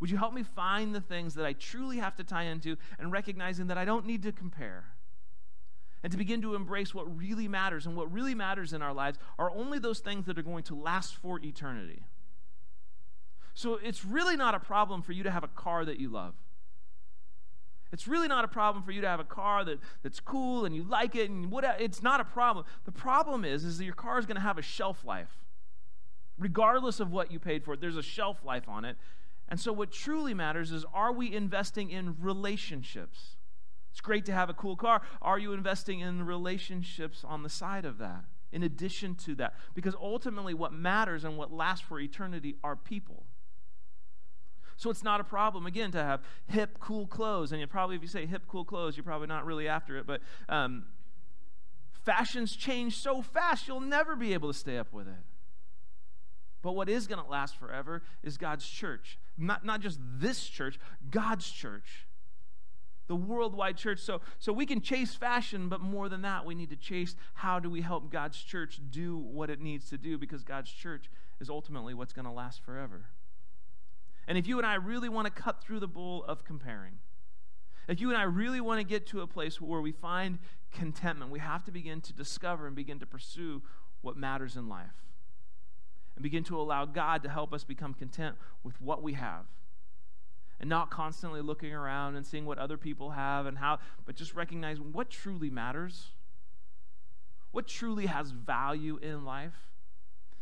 Would 0.00 0.10
you 0.10 0.18
help 0.18 0.34
me 0.34 0.42
find 0.42 0.94
the 0.94 1.00
things 1.00 1.34
that 1.34 1.46
I 1.46 1.54
truly 1.54 1.98
have 1.98 2.16
to 2.16 2.24
tie 2.24 2.44
into 2.44 2.76
and 2.98 3.10
recognizing 3.10 3.68
that 3.68 3.78
I 3.78 3.84
don't 3.84 4.06
need 4.06 4.22
to 4.24 4.32
compare? 4.32 4.84
And 6.02 6.12
to 6.12 6.18
begin 6.18 6.42
to 6.42 6.54
embrace 6.54 6.94
what 6.94 7.16
really 7.16 7.48
matters. 7.48 7.86
And 7.86 7.96
what 7.96 8.12
really 8.12 8.34
matters 8.34 8.72
in 8.72 8.82
our 8.82 8.92
lives 8.92 9.18
are 9.38 9.50
only 9.50 9.78
those 9.78 9.98
things 9.98 10.26
that 10.26 10.38
are 10.38 10.42
going 10.42 10.62
to 10.64 10.74
last 10.74 11.16
for 11.16 11.40
eternity. 11.40 12.02
So 13.54 13.80
it's 13.82 14.04
really 14.04 14.36
not 14.36 14.54
a 14.54 14.60
problem 14.60 15.02
for 15.02 15.12
you 15.12 15.24
to 15.24 15.30
have 15.30 15.42
a 15.42 15.48
car 15.48 15.84
that 15.84 15.98
you 15.98 16.08
love. 16.08 16.34
It's 17.90 18.06
really 18.06 18.28
not 18.28 18.44
a 18.44 18.48
problem 18.48 18.84
for 18.84 18.92
you 18.92 19.00
to 19.00 19.08
have 19.08 19.20
a 19.20 19.24
car 19.24 19.64
that, 19.64 19.78
that's 20.02 20.20
cool 20.20 20.64
and 20.64 20.74
you 20.76 20.84
like 20.84 21.16
it 21.16 21.30
and 21.30 21.50
what 21.50 21.64
it's 21.80 22.02
not 22.02 22.20
a 22.20 22.24
problem. 22.24 22.66
The 22.84 22.92
problem 22.92 23.44
is 23.44 23.64
is 23.64 23.78
that 23.78 23.84
your 23.84 23.94
car 23.94 24.18
is 24.18 24.26
going 24.26 24.36
to 24.36 24.42
have 24.42 24.58
a 24.58 24.62
shelf 24.62 25.04
life. 25.04 25.44
Regardless 26.38 27.00
of 27.00 27.10
what 27.10 27.32
you 27.32 27.38
paid 27.38 27.64
for 27.64 27.74
it, 27.74 27.80
there's 27.80 27.96
a 27.96 28.02
shelf 28.02 28.44
life 28.44 28.68
on 28.68 28.84
it. 28.84 28.96
And 29.48 29.58
so, 29.58 29.72
what 29.72 29.90
truly 29.90 30.34
matters 30.34 30.70
is 30.70 30.84
are 30.92 31.12
we 31.12 31.34
investing 31.34 31.90
in 31.90 32.14
relationships? 32.20 33.37
It's 33.98 34.06
great 34.06 34.26
to 34.26 34.32
have 34.32 34.48
a 34.48 34.54
cool 34.54 34.76
car. 34.76 35.02
Are 35.20 35.40
you 35.40 35.52
investing 35.52 35.98
in 35.98 36.24
relationships 36.24 37.24
on 37.26 37.42
the 37.42 37.48
side 37.48 37.84
of 37.84 37.98
that, 37.98 38.26
in 38.52 38.62
addition 38.62 39.16
to 39.16 39.34
that? 39.34 39.54
Because 39.74 39.96
ultimately, 40.00 40.54
what 40.54 40.72
matters 40.72 41.24
and 41.24 41.36
what 41.36 41.52
lasts 41.52 41.84
for 41.84 41.98
eternity 41.98 42.54
are 42.62 42.76
people. 42.76 43.24
So 44.76 44.88
it's 44.88 45.02
not 45.02 45.20
a 45.20 45.24
problem, 45.24 45.66
again, 45.66 45.90
to 45.90 45.98
have 45.98 46.20
hip, 46.46 46.78
cool 46.78 47.08
clothes. 47.08 47.50
And 47.50 47.60
you 47.60 47.66
probably, 47.66 47.96
if 47.96 48.02
you 48.02 48.06
say 48.06 48.24
hip, 48.24 48.42
cool 48.46 48.64
clothes, 48.64 48.96
you're 48.96 49.02
probably 49.02 49.26
not 49.26 49.44
really 49.44 49.66
after 49.66 49.96
it. 49.96 50.06
But 50.06 50.20
um, 50.48 50.84
fashions 51.90 52.54
change 52.54 52.96
so 52.98 53.20
fast, 53.20 53.66
you'll 53.66 53.80
never 53.80 54.14
be 54.14 54.32
able 54.32 54.52
to 54.52 54.56
stay 54.56 54.78
up 54.78 54.92
with 54.92 55.08
it. 55.08 55.24
But 56.62 56.76
what 56.76 56.88
is 56.88 57.08
going 57.08 57.20
to 57.20 57.28
last 57.28 57.56
forever 57.56 58.04
is 58.22 58.38
God's 58.38 58.68
church. 58.68 59.18
Not, 59.36 59.64
not 59.64 59.80
just 59.80 59.98
this 60.00 60.46
church, 60.46 60.78
God's 61.10 61.50
church. 61.50 62.04
The 63.08 63.16
worldwide 63.16 63.76
church. 63.76 64.00
So, 64.00 64.20
so 64.38 64.52
we 64.52 64.66
can 64.66 64.80
chase 64.80 65.14
fashion, 65.14 65.68
but 65.68 65.80
more 65.80 66.08
than 66.08 66.22
that, 66.22 66.46
we 66.46 66.54
need 66.54 66.70
to 66.70 66.76
chase 66.76 67.16
how 67.34 67.58
do 67.58 67.68
we 67.68 67.80
help 67.80 68.10
God's 68.10 68.42
church 68.42 68.80
do 68.90 69.16
what 69.16 69.50
it 69.50 69.60
needs 69.60 69.90
to 69.90 69.98
do 69.98 70.16
because 70.16 70.44
God's 70.44 70.70
church 70.70 71.10
is 71.40 71.50
ultimately 71.50 71.94
what's 71.94 72.12
going 72.12 72.26
to 72.26 72.32
last 72.32 72.62
forever. 72.62 73.06
And 74.26 74.36
if 74.36 74.46
you 74.46 74.58
and 74.58 74.66
I 74.66 74.74
really 74.74 75.08
want 75.08 75.26
to 75.26 75.42
cut 75.42 75.62
through 75.62 75.80
the 75.80 75.88
bull 75.88 76.24
of 76.24 76.44
comparing, 76.44 76.98
if 77.88 78.00
you 78.00 78.10
and 78.10 78.18
I 78.18 78.24
really 78.24 78.60
want 78.60 78.80
to 78.80 78.84
get 78.84 79.06
to 79.08 79.22
a 79.22 79.26
place 79.26 79.60
where 79.60 79.80
we 79.80 79.92
find 79.92 80.38
contentment, 80.70 81.30
we 81.30 81.38
have 81.38 81.64
to 81.64 81.72
begin 81.72 82.02
to 82.02 82.12
discover 82.12 82.66
and 82.66 82.76
begin 82.76 82.98
to 83.00 83.06
pursue 83.06 83.62
what 84.02 84.16
matters 84.16 84.56
in 84.56 84.68
life 84.68 85.06
and 86.14 86.22
begin 86.22 86.44
to 86.44 86.60
allow 86.60 86.84
God 86.84 87.22
to 87.22 87.30
help 87.30 87.54
us 87.54 87.64
become 87.64 87.94
content 87.94 88.36
with 88.62 88.80
what 88.80 89.02
we 89.02 89.14
have. 89.14 89.46
And 90.60 90.68
not 90.68 90.90
constantly 90.90 91.40
looking 91.40 91.72
around 91.72 92.16
and 92.16 92.26
seeing 92.26 92.44
what 92.44 92.58
other 92.58 92.76
people 92.76 93.10
have 93.10 93.46
and 93.46 93.58
how, 93.58 93.78
but 94.04 94.16
just 94.16 94.34
recognizing 94.34 94.92
what 94.92 95.08
truly 95.08 95.50
matters, 95.50 96.08
what 97.52 97.68
truly 97.68 98.06
has 98.06 98.32
value 98.32 98.98
in 99.00 99.24
life. 99.24 99.54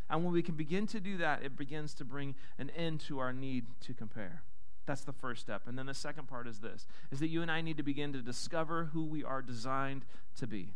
And 0.09 0.25
when 0.25 0.33
we 0.33 0.43
can 0.43 0.55
begin 0.55 0.87
to 0.89 1.01
do 1.01 1.19
that, 1.19 1.43
it 1.43 1.57
begins 1.57 1.93
to 1.95 2.05
bring 2.05 2.35
an 2.59 2.71
end 2.71 3.01
to 3.01 3.19
our 3.19 3.33
need 3.33 3.67
to 3.81 3.93
compare. 3.93 4.43
That's 4.87 5.03
the 5.03 5.13
first 5.13 5.43
step. 5.43 5.63
And 5.67 5.77
then 5.77 5.87
the 5.87 5.95
second 5.95 6.29
part 6.29 6.47
is 6.47 6.61
this 6.61 6.87
is 7.11 7.21
that 7.21 7.29
you 7.29 7.43
and 7.43 7.51
I 7.51 7.61
need 7.61 7.77
to 7.77 7.83
begin 7.83 8.13
to 8.13 8.23
discover 8.23 8.91
who 8.93 9.05
we 9.05 9.25
are 9.25 9.43
designed 9.43 10.05
to 10.37 10.47
be. 10.47 10.75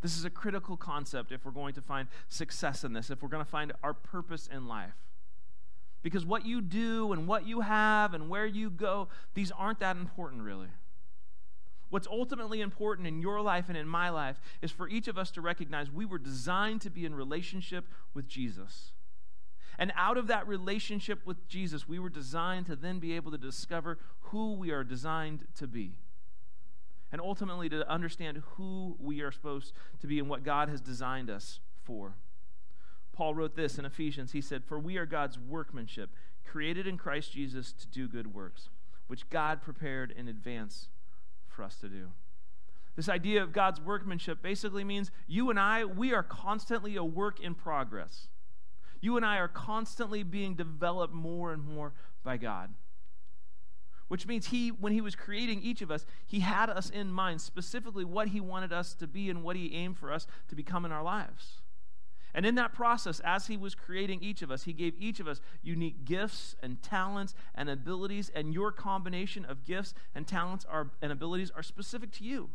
This 0.00 0.16
is 0.16 0.24
a 0.24 0.30
critical 0.30 0.76
concept 0.76 1.32
if 1.32 1.44
we're 1.44 1.52
going 1.52 1.74
to 1.74 1.82
find 1.82 2.08
success 2.28 2.84
in 2.84 2.92
this, 2.92 3.10
if 3.10 3.22
we're 3.22 3.28
going 3.28 3.44
to 3.44 3.50
find 3.50 3.72
our 3.82 3.94
purpose 3.94 4.48
in 4.52 4.68
life. 4.68 4.94
Because 6.04 6.26
what 6.26 6.44
you 6.44 6.60
do 6.60 7.12
and 7.12 7.26
what 7.26 7.48
you 7.48 7.62
have 7.62 8.12
and 8.12 8.28
where 8.28 8.46
you 8.46 8.68
go, 8.68 9.08
these 9.32 9.50
aren't 9.50 9.80
that 9.80 9.96
important, 9.96 10.42
really. 10.42 10.68
What's 11.88 12.06
ultimately 12.06 12.60
important 12.60 13.08
in 13.08 13.22
your 13.22 13.40
life 13.40 13.68
and 13.68 13.76
in 13.76 13.88
my 13.88 14.10
life 14.10 14.38
is 14.60 14.70
for 14.70 14.86
each 14.86 15.08
of 15.08 15.16
us 15.16 15.30
to 15.30 15.40
recognize 15.40 15.90
we 15.90 16.04
were 16.04 16.18
designed 16.18 16.82
to 16.82 16.90
be 16.90 17.06
in 17.06 17.14
relationship 17.14 17.86
with 18.12 18.28
Jesus. 18.28 18.92
And 19.78 19.92
out 19.96 20.18
of 20.18 20.26
that 20.26 20.46
relationship 20.46 21.20
with 21.24 21.48
Jesus, 21.48 21.88
we 21.88 21.98
were 21.98 22.10
designed 22.10 22.66
to 22.66 22.76
then 22.76 22.98
be 22.98 23.16
able 23.16 23.30
to 23.30 23.38
discover 23.38 23.98
who 24.20 24.52
we 24.52 24.70
are 24.72 24.84
designed 24.84 25.46
to 25.56 25.66
be 25.66 25.94
and 27.10 27.20
ultimately 27.20 27.70
to 27.70 27.88
understand 27.90 28.42
who 28.56 28.94
we 28.98 29.22
are 29.22 29.32
supposed 29.32 29.72
to 30.02 30.06
be 30.06 30.18
and 30.18 30.28
what 30.28 30.44
God 30.44 30.68
has 30.68 30.82
designed 30.82 31.30
us 31.30 31.60
for. 31.82 32.16
Paul 33.14 33.34
wrote 33.34 33.56
this 33.56 33.78
in 33.78 33.84
Ephesians. 33.84 34.32
He 34.32 34.40
said, 34.40 34.64
For 34.64 34.78
we 34.78 34.96
are 34.96 35.06
God's 35.06 35.38
workmanship, 35.38 36.10
created 36.44 36.86
in 36.86 36.98
Christ 36.98 37.32
Jesus 37.32 37.72
to 37.72 37.86
do 37.86 38.08
good 38.08 38.34
works, 38.34 38.68
which 39.06 39.28
God 39.30 39.62
prepared 39.62 40.10
in 40.10 40.28
advance 40.28 40.88
for 41.46 41.62
us 41.62 41.76
to 41.76 41.88
do. 41.88 42.10
This 42.96 43.08
idea 43.08 43.42
of 43.42 43.52
God's 43.52 43.80
workmanship 43.80 44.42
basically 44.42 44.84
means 44.84 45.10
you 45.26 45.50
and 45.50 45.58
I, 45.58 45.84
we 45.84 46.12
are 46.12 46.22
constantly 46.22 46.96
a 46.96 47.04
work 47.04 47.40
in 47.40 47.54
progress. 47.54 48.28
You 49.00 49.16
and 49.16 49.24
I 49.24 49.38
are 49.38 49.48
constantly 49.48 50.22
being 50.22 50.54
developed 50.54 51.14
more 51.14 51.52
and 51.52 51.64
more 51.64 51.92
by 52.22 52.36
God 52.36 52.74
which 54.08 54.26
means 54.26 54.48
he 54.48 54.68
when 54.68 54.92
he 54.92 55.00
was 55.00 55.14
creating 55.14 55.60
each 55.62 55.82
of 55.82 55.90
us 55.90 56.06
he 56.26 56.40
had 56.40 56.70
us 56.70 56.90
in 56.90 57.10
mind 57.10 57.40
specifically 57.40 58.04
what 58.04 58.28
he 58.28 58.40
wanted 58.40 58.72
us 58.72 58.94
to 58.94 59.06
be 59.06 59.30
and 59.30 59.42
what 59.42 59.56
he 59.56 59.74
aimed 59.74 59.98
for 59.98 60.12
us 60.12 60.26
to 60.48 60.54
become 60.54 60.84
in 60.84 60.92
our 60.92 61.02
lives 61.02 61.62
and 62.34 62.44
in 62.44 62.56
that 62.56 62.72
process 62.72 63.20
as 63.20 63.46
he 63.46 63.56
was 63.56 63.74
creating 63.74 64.20
each 64.22 64.42
of 64.42 64.50
us 64.50 64.64
he 64.64 64.72
gave 64.72 64.94
each 64.98 65.20
of 65.20 65.28
us 65.28 65.40
unique 65.62 66.04
gifts 66.04 66.56
and 66.62 66.82
talents 66.82 67.34
and 67.54 67.68
abilities 67.68 68.30
and 68.34 68.52
your 68.52 68.72
combination 68.72 69.44
of 69.44 69.64
gifts 69.64 69.94
and 70.14 70.26
talents 70.26 70.64
are, 70.68 70.90
and 71.00 71.12
abilities 71.12 71.50
are 71.54 71.62
specific 71.62 72.10
to 72.12 72.24
you 72.24 72.50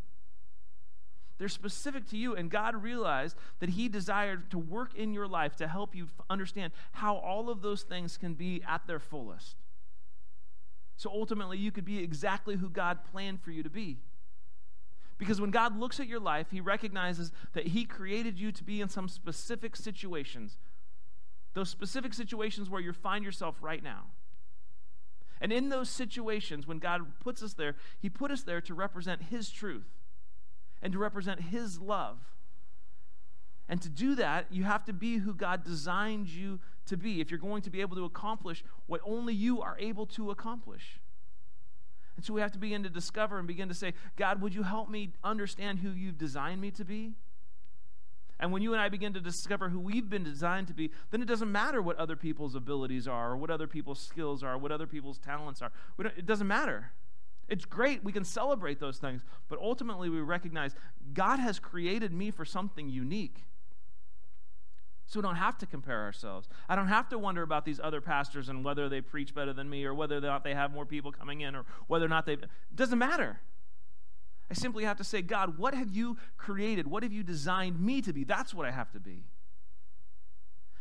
they're 1.38 1.48
specific 1.48 2.08
to 2.08 2.18
you 2.18 2.36
and 2.36 2.50
god 2.50 2.82
realized 2.82 3.36
that 3.60 3.70
he 3.70 3.88
desired 3.88 4.52
to 4.52 4.58
work 4.58 4.94
in 4.96 5.14
your 5.14 5.28
life 5.28 5.56
to 5.56 5.68
help 5.68 5.96
you 5.96 6.08
understand 6.30 6.74
how 6.94 7.16
all 7.16 7.50
of 7.50 7.62
those 7.62 7.84
things 7.84 8.18
can 8.18 8.34
be 8.34 8.62
at 8.68 8.86
their 8.88 9.00
fullest 9.00 9.56
so 11.00 11.10
ultimately, 11.10 11.58
you 11.58 11.72
could 11.72 11.86
be 11.86 12.04
exactly 12.04 12.58
who 12.58 12.70
God 12.70 13.06
planned 13.06 13.40
for 13.42 13.52
you 13.52 13.64
to 13.64 13.70
be. 13.70 14.00
Because 15.20 15.40
when 15.40 15.52
God 15.52 15.78
looks 15.78 16.00
at 16.00 16.08
your 16.08 16.20
life, 16.20 16.48
He 16.50 16.62
recognizes 16.62 17.32
that 17.54 17.68
He 17.68 17.84
created 17.84 18.40
you 18.40 18.52
to 18.52 18.64
be 18.64 18.82
in 18.82 18.90
some 18.90 19.08
specific 19.08 19.76
situations. 19.76 20.58
Those 21.54 21.70
specific 21.70 22.14
situations 22.14 22.70
where 22.70 22.82
you 22.82 22.94
find 22.94 23.24
yourself 23.24 23.58
right 23.62 23.84
now. 23.84 24.06
And 25.42 25.52
in 25.52 25.70
those 25.70 25.90
situations, 25.90 26.66
when 26.66 26.80
God 26.80 27.02
puts 27.20 27.44
us 27.44 27.54
there, 27.54 27.76
He 28.00 28.10
put 28.10 28.32
us 28.32 28.44
there 28.44 28.62
to 28.62 28.74
represent 28.74 29.24
His 29.24 29.52
truth 29.52 29.90
and 30.82 30.94
to 30.94 31.00
represent 31.00 31.42
His 31.42 31.80
love. 31.80 32.18
And 33.68 33.82
to 33.82 33.90
do 33.90 34.16
that, 34.16 34.48
you 34.50 34.64
have 34.64 34.86
to 34.86 34.94
be 34.94 35.18
who 35.18 35.34
God 35.34 35.64
designed 35.64 36.30
you 36.30 36.60
to 36.88 36.98
be 36.98 37.22
if 37.22 37.30
you're 37.30 37.40
going 37.40 37.62
to 37.64 37.70
be 37.70 37.82
able 37.82 37.98
to 37.98 38.06
accomplish 38.06 38.64
what 38.88 39.02
only 39.04 39.34
you 39.34 39.62
are 39.62 39.78
able 39.80 40.08
to 40.08 40.32
accomplish. 40.32 41.00
And 42.20 42.26
so 42.26 42.34
we 42.34 42.42
have 42.42 42.52
to 42.52 42.60
begin 42.60 42.84
to 42.84 42.90
discover 42.90 43.40
and 43.40 43.48
begin 43.48 43.70
to 43.70 43.74
say, 43.74 43.94
God, 44.18 44.42
would 44.42 44.54
you 44.54 44.64
help 44.64 44.90
me 44.90 45.14
understand 45.24 45.80
who 45.80 45.92
you've 45.92 46.18
designed 46.18 46.60
me 46.60 46.70
to 46.72 46.84
be? 46.84 47.14
And 48.42 48.52
when 48.52 48.62
you 48.62 48.74
and 48.74 48.82
I 48.82 48.90
begin 48.90 49.14
to 49.14 49.22
discover 49.22 49.70
who 49.70 49.80
we've 49.80 50.10
been 50.10 50.26
designed 50.26 50.68
to 50.68 50.74
be, 50.74 50.92
then 51.12 51.22
it 51.22 51.30
doesn't 51.30 51.50
matter 51.50 51.82
what 51.82 51.96
other 51.96 52.18
people's 52.18 52.56
abilities 52.56 53.08
are, 53.08 53.32
or 53.32 53.38
what 53.38 53.50
other 53.50 53.68
people's 53.68 54.02
skills 54.02 54.44
are, 54.44 54.56
or 54.56 54.58
what 54.58 54.74
other 54.74 54.86
people's 54.86 55.18
talents 55.18 55.62
are. 55.62 55.72
It 55.98 56.26
doesn't 56.26 56.46
matter. 56.46 56.92
It's 57.48 57.64
great. 57.64 58.04
We 58.04 58.12
can 58.12 58.26
celebrate 58.26 58.82
those 58.82 58.98
things. 58.98 59.22
But 59.48 59.60
ultimately, 59.60 60.10
we 60.10 60.20
recognize 60.20 60.76
God 61.14 61.40
has 61.40 61.58
created 61.58 62.12
me 62.12 62.32
for 62.32 62.44
something 62.44 62.90
unique. 62.90 63.46
So 65.10 65.20
we 65.20 65.24
don't 65.24 65.38
have 65.38 65.58
to 65.58 65.66
compare 65.66 66.04
ourselves. 66.04 66.48
I 66.70 66.76
don't 66.76 66.88
have 66.88 67.10
to 67.10 67.18
wonder 67.18 67.42
about 67.42 67.66
these 67.66 67.80
other 67.84 68.00
pastors 68.00 68.48
and 68.48 68.64
whether 68.64 68.88
they 68.88 69.02
preach 69.02 69.34
better 69.34 69.54
than 69.54 69.68
me 69.68 69.84
or 69.84 69.92
whether 69.92 70.18
or 70.18 70.22
not 70.22 70.44
they 70.44 70.54
have 70.54 70.72
more 70.72 70.86
people 70.86 71.12
coming 71.12 71.42
in 71.42 71.56
or 71.56 71.66
whether 71.88 72.06
or 72.06 72.10
not 72.10 72.28
they. 72.28 72.34
It 72.34 72.46
doesn't 72.76 73.00
matter. 73.00 73.40
I 74.52 74.54
simply 74.54 74.84
have 74.84 74.98
to 74.98 75.04
say, 75.04 75.24
God, 75.24 75.58
what 75.58 75.74
have 75.74 75.90
you 75.90 76.18
created? 76.38 76.86
What 76.86 77.02
have 77.02 77.12
you 77.12 77.24
designed 77.24 77.80
me 77.80 78.04
to 78.04 78.14
be? 78.14 78.24
That's 78.24 78.54
what 78.54 78.68
I 78.68 78.72
have 78.72 78.92
to 78.92 79.00
be. 79.00 79.24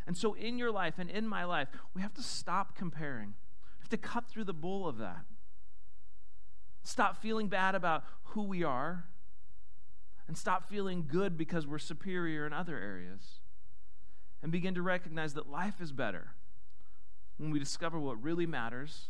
And 0.06 0.14
so 0.14 0.34
in 0.34 0.58
your 0.58 0.70
life 0.70 0.98
and 0.98 1.08
in 1.08 1.26
my 1.26 1.44
life, 1.44 1.68
we 1.94 2.02
have 2.02 2.12
to 2.12 2.22
stop 2.22 2.76
comparing. 2.76 3.28
We 3.78 3.80
have 3.80 3.88
to 3.88 3.96
cut 3.96 4.28
through 4.28 4.44
the 4.44 4.52
bull 4.52 4.86
of 4.86 4.98
that. 4.98 5.24
Stop 6.82 7.22
feeling 7.22 7.48
bad 7.48 7.74
about 7.74 8.04
who 8.24 8.42
we 8.42 8.62
are 8.62 9.06
and 10.26 10.36
stop 10.36 10.68
feeling 10.68 11.06
good 11.10 11.38
because 11.38 11.66
we're 11.66 11.78
superior 11.78 12.46
in 12.46 12.52
other 12.52 12.78
areas 12.78 13.40
and 14.42 14.52
begin 14.52 14.74
to 14.74 14.82
recognize 14.82 15.34
that 15.34 15.50
life 15.50 15.80
is 15.80 15.92
better 15.92 16.32
when 17.38 17.50
we 17.50 17.58
discover 17.58 17.98
what 17.98 18.22
really 18.22 18.46
matters 18.46 19.08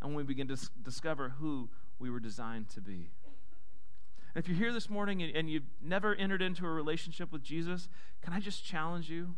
and 0.00 0.10
when 0.10 0.16
we 0.16 0.22
begin 0.22 0.48
to 0.48 0.56
discover 0.82 1.34
who 1.40 1.68
we 1.98 2.10
were 2.10 2.20
designed 2.20 2.68
to 2.70 2.80
be. 2.80 3.10
And 4.34 4.42
if 4.42 4.48
you're 4.48 4.56
here 4.56 4.72
this 4.72 4.88
morning 4.88 5.22
and 5.22 5.50
you've 5.50 5.64
never 5.82 6.14
entered 6.14 6.40
into 6.40 6.64
a 6.64 6.70
relationship 6.70 7.32
with 7.32 7.42
Jesus, 7.42 7.88
can 8.22 8.32
I 8.32 8.40
just 8.40 8.64
challenge 8.64 9.10
you 9.10 9.34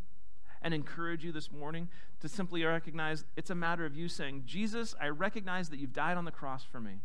and 0.60 0.72
encourage 0.72 1.24
you 1.24 1.32
this 1.32 1.50
morning 1.50 1.88
to 2.20 2.28
simply 2.28 2.62
recognize 2.62 3.24
it's 3.36 3.50
a 3.50 3.54
matter 3.54 3.84
of 3.84 3.96
you 3.96 4.08
saying, 4.08 4.44
Jesus, 4.46 4.94
I 5.00 5.08
recognize 5.08 5.70
that 5.70 5.78
you've 5.78 5.92
died 5.92 6.16
on 6.16 6.24
the 6.24 6.30
cross 6.30 6.62
for 6.62 6.80
me. 6.80 7.00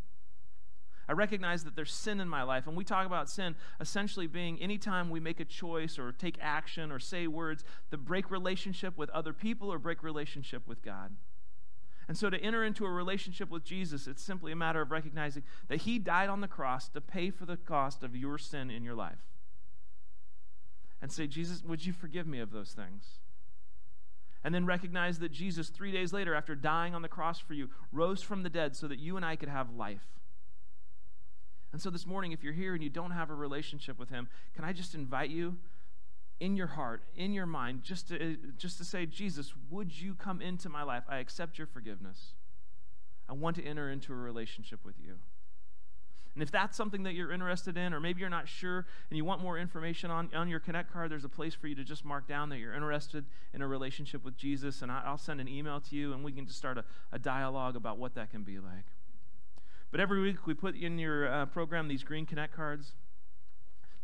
I 1.08 1.12
recognize 1.12 1.64
that 1.64 1.74
there's 1.74 1.92
sin 1.92 2.20
in 2.20 2.28
my 2.28 2.42
life. 2.42 2.66
And 2.66 2.76
we 2.76 2.84
talk 2.84 3.06
about 3.06 3.30
sin 3.30 3.56
essentially 3.80 4.26
being 4.26 4.60
anytime 4.60 5.08
we 5.08 5.20
make 5.20 5.40
a 5.40 5.44
choice 5.44 5.98
or 5.98 6.12
take 6.12 6.36
action 6.40 6.92
or 6.92 6.98
say 6.98 7.26
words 7.26 7.64
that 7.90 7.98
break 7.98 8.30
relationship 8.30 8.98
with 8.98 9.08
other 9.10 9.32
people 9.32 9.72
or 9.72 9.78
break 9.78 10.02
relationship 10.02 10.68
with 10.68 10.82
God. 10.82 11.16
And 12.08 12.16
so 12.16 12.30
to 12.30 12.40
enter 12.40 12.64
into 12.64 12.84
a 12.84 12.90
relationship 12.90 13.50
with 13.50 13.64
Jesus, 13.64 14.06
it's 14.06 14.22
simply 14.22 14.52
a 14.52 14.56
matter 14.56 14.80
of 14.80 14.90
recognizing 14.90 15.42
that 15.68 15.82
He 15.82 15.98
died 15.98 16.28
on 16.28 16.40
the 16.40 16.48
cross 16.48 16.88
to 16.90 17.00
pay 17.00 17.30
for 17.30 17.46
the 17.46 17.56
cost 17.56 18.02
of 18.02 18.14
your 18.14 18.38
sin 18.38 18.70
in 18.70 18.84
your 18.84 18.94
life. 18.94 19.18
And 21.00 21.12
say, 21.12 21.26
Jesus, 21.26 21.62
would 21.62 21.86
you 21.86 21.92
forgive 21.92 22.26
me 22.26 22.40
of 22.40 22.50
those 22.50 22.72
things? 22.72 23.20
And 24.42 24.54
then 24.54 24.66
recognize 24.66 25.18
that 25.18 25.32
Jesus, 25.32 25.68
three 25.68 25.92
days 25.92 26.12
later, 26.12 26.34
after 26.34 26.54
dying 26.54 26.94
on 26.94 27.02
the 27.02 27.08
cross 27.08 27.38
for 27.38 27.54
you, 27.54 27.68
rose 27.92 28.22
from 28.22 28.42
the 28.42 28.50
dead 28.50 28.76
so 28.76 28.88
that 28.88 28.98
you 28.98 29.16
and 29.16 29.24
I 29.24 29.36
could 29.36 29.48
have 29.48 29.74
life. 29.74 30.06
And 31.72 31.80
so 31.80 31.90
this 31.90 32.06
morning, 32.06 32.32
if 32.32 32.42
you're 32.42 32.52
here 32.52 32.74
and 32.74 32.82
you 32.82 32.90
don't 32.90 33.10
have 33.10 33.30
a 33.30 33.34
relationship 33.34 33.98
with 33.98 34.08
Him, 34.08 34.28
can 34.54 34.64
I 34.64 34.72
just 34.72 34.94
invite 34.94 35.30
you 35.30 35.56
in 36.40 36.56
your 36.56 36.68
heart, 36.68 37.02
in 37.16 37.32
your 37.32 37.46
mind, 37.46 37.82
just 37.82 38.08
to, 38.08 38.36
just 38.56 38.78
to 38.78 38.84
say, 38.84 39.06
Jesus, 39.06 39.52
would 39.70 40.00
you 40.00 40.14
come 40.14 40.40
into 40.40 40.68
my 40.68 40.82
life? 40.82 41.02
I 41.08 41.18
accept 41.18 41.58
your 41.58 41.66
forgiveness. 41.66 42.34
I 43.28 43.32
want 43.32 43.56
to 43.56 43.64
enter 43.64 43.90
into 43.90 44.12
a 44.12 44.16
relationship 44.16 44.84
with 44.84 44.94
you. 44.98 45.16
And 46.34 46.42
if 46.42 46.52
that's 46.52 46.76
something 46.76 47.02
that 47.02 47.14
you're 47.14 47.32
interested 47.32 47.76
in, 47.76 47.92
or 47.92 47.98
maybe 47.98 48.20
you're 48.20 48.30
not 48.30 48.46
sure 48.46 48.86
and 49.10 49.16
you 49.16 49.24
want 49.24 49.42
more 49.42 49.58
information 49.58 50.10
on, 50.10 50.30
on 50.34 50.48
your 50.48 50.60
Connect 50.60 50.92
card, 50.92 51.10
there's 51.10 51.24
a 51.24 51.28
place 51.28 51.52
for 51.52 51.66
you 51.66 51.74
to 51.74 51.82
just 51.82 52.04
mark 52.04 52.28
down 52.28 52.48
that 52.50 52.58
you're 52.58 52.74
interested 52.74 53.24
in 53.52 53.60
a 53.60 53.66
relationship 53.66 54.24
with 54.24 54.36
Jesus. 54.36 54.80
And 54.80 54.92
I, 54.92 55.10
will 55.10 55.18
send 55.18 55.40
an 55.40 55.48
email 55.48 55.80
to 55.80 55.96
you 55.96 56.12
and 56.12 56.22
we 56.22 56.30
can 56.30 56.46
just 56.46 56.56
start 56.56 56.78
a, 56.78 56.84
a 57.10 57.18
dialogue 57.18 57.74
about 57.74 57.98
what 57.98 58.14
that 58.14 58.30
can 58.30 58.44
be 58.44 58.60
like. 58.60 58.86
But 59.90 60.00
every 60.00 60.20
week 60.20 60.46
we 60.46 60.54
put 60.54 60.76
in 60.76 60.98
your 60.98 61.32
uh, 61.32 61.46
program 61.46 61.88
these 61.88 62.04
green 62.04 62.26
Connect 62.26 62.54
cards. 62.54 62.92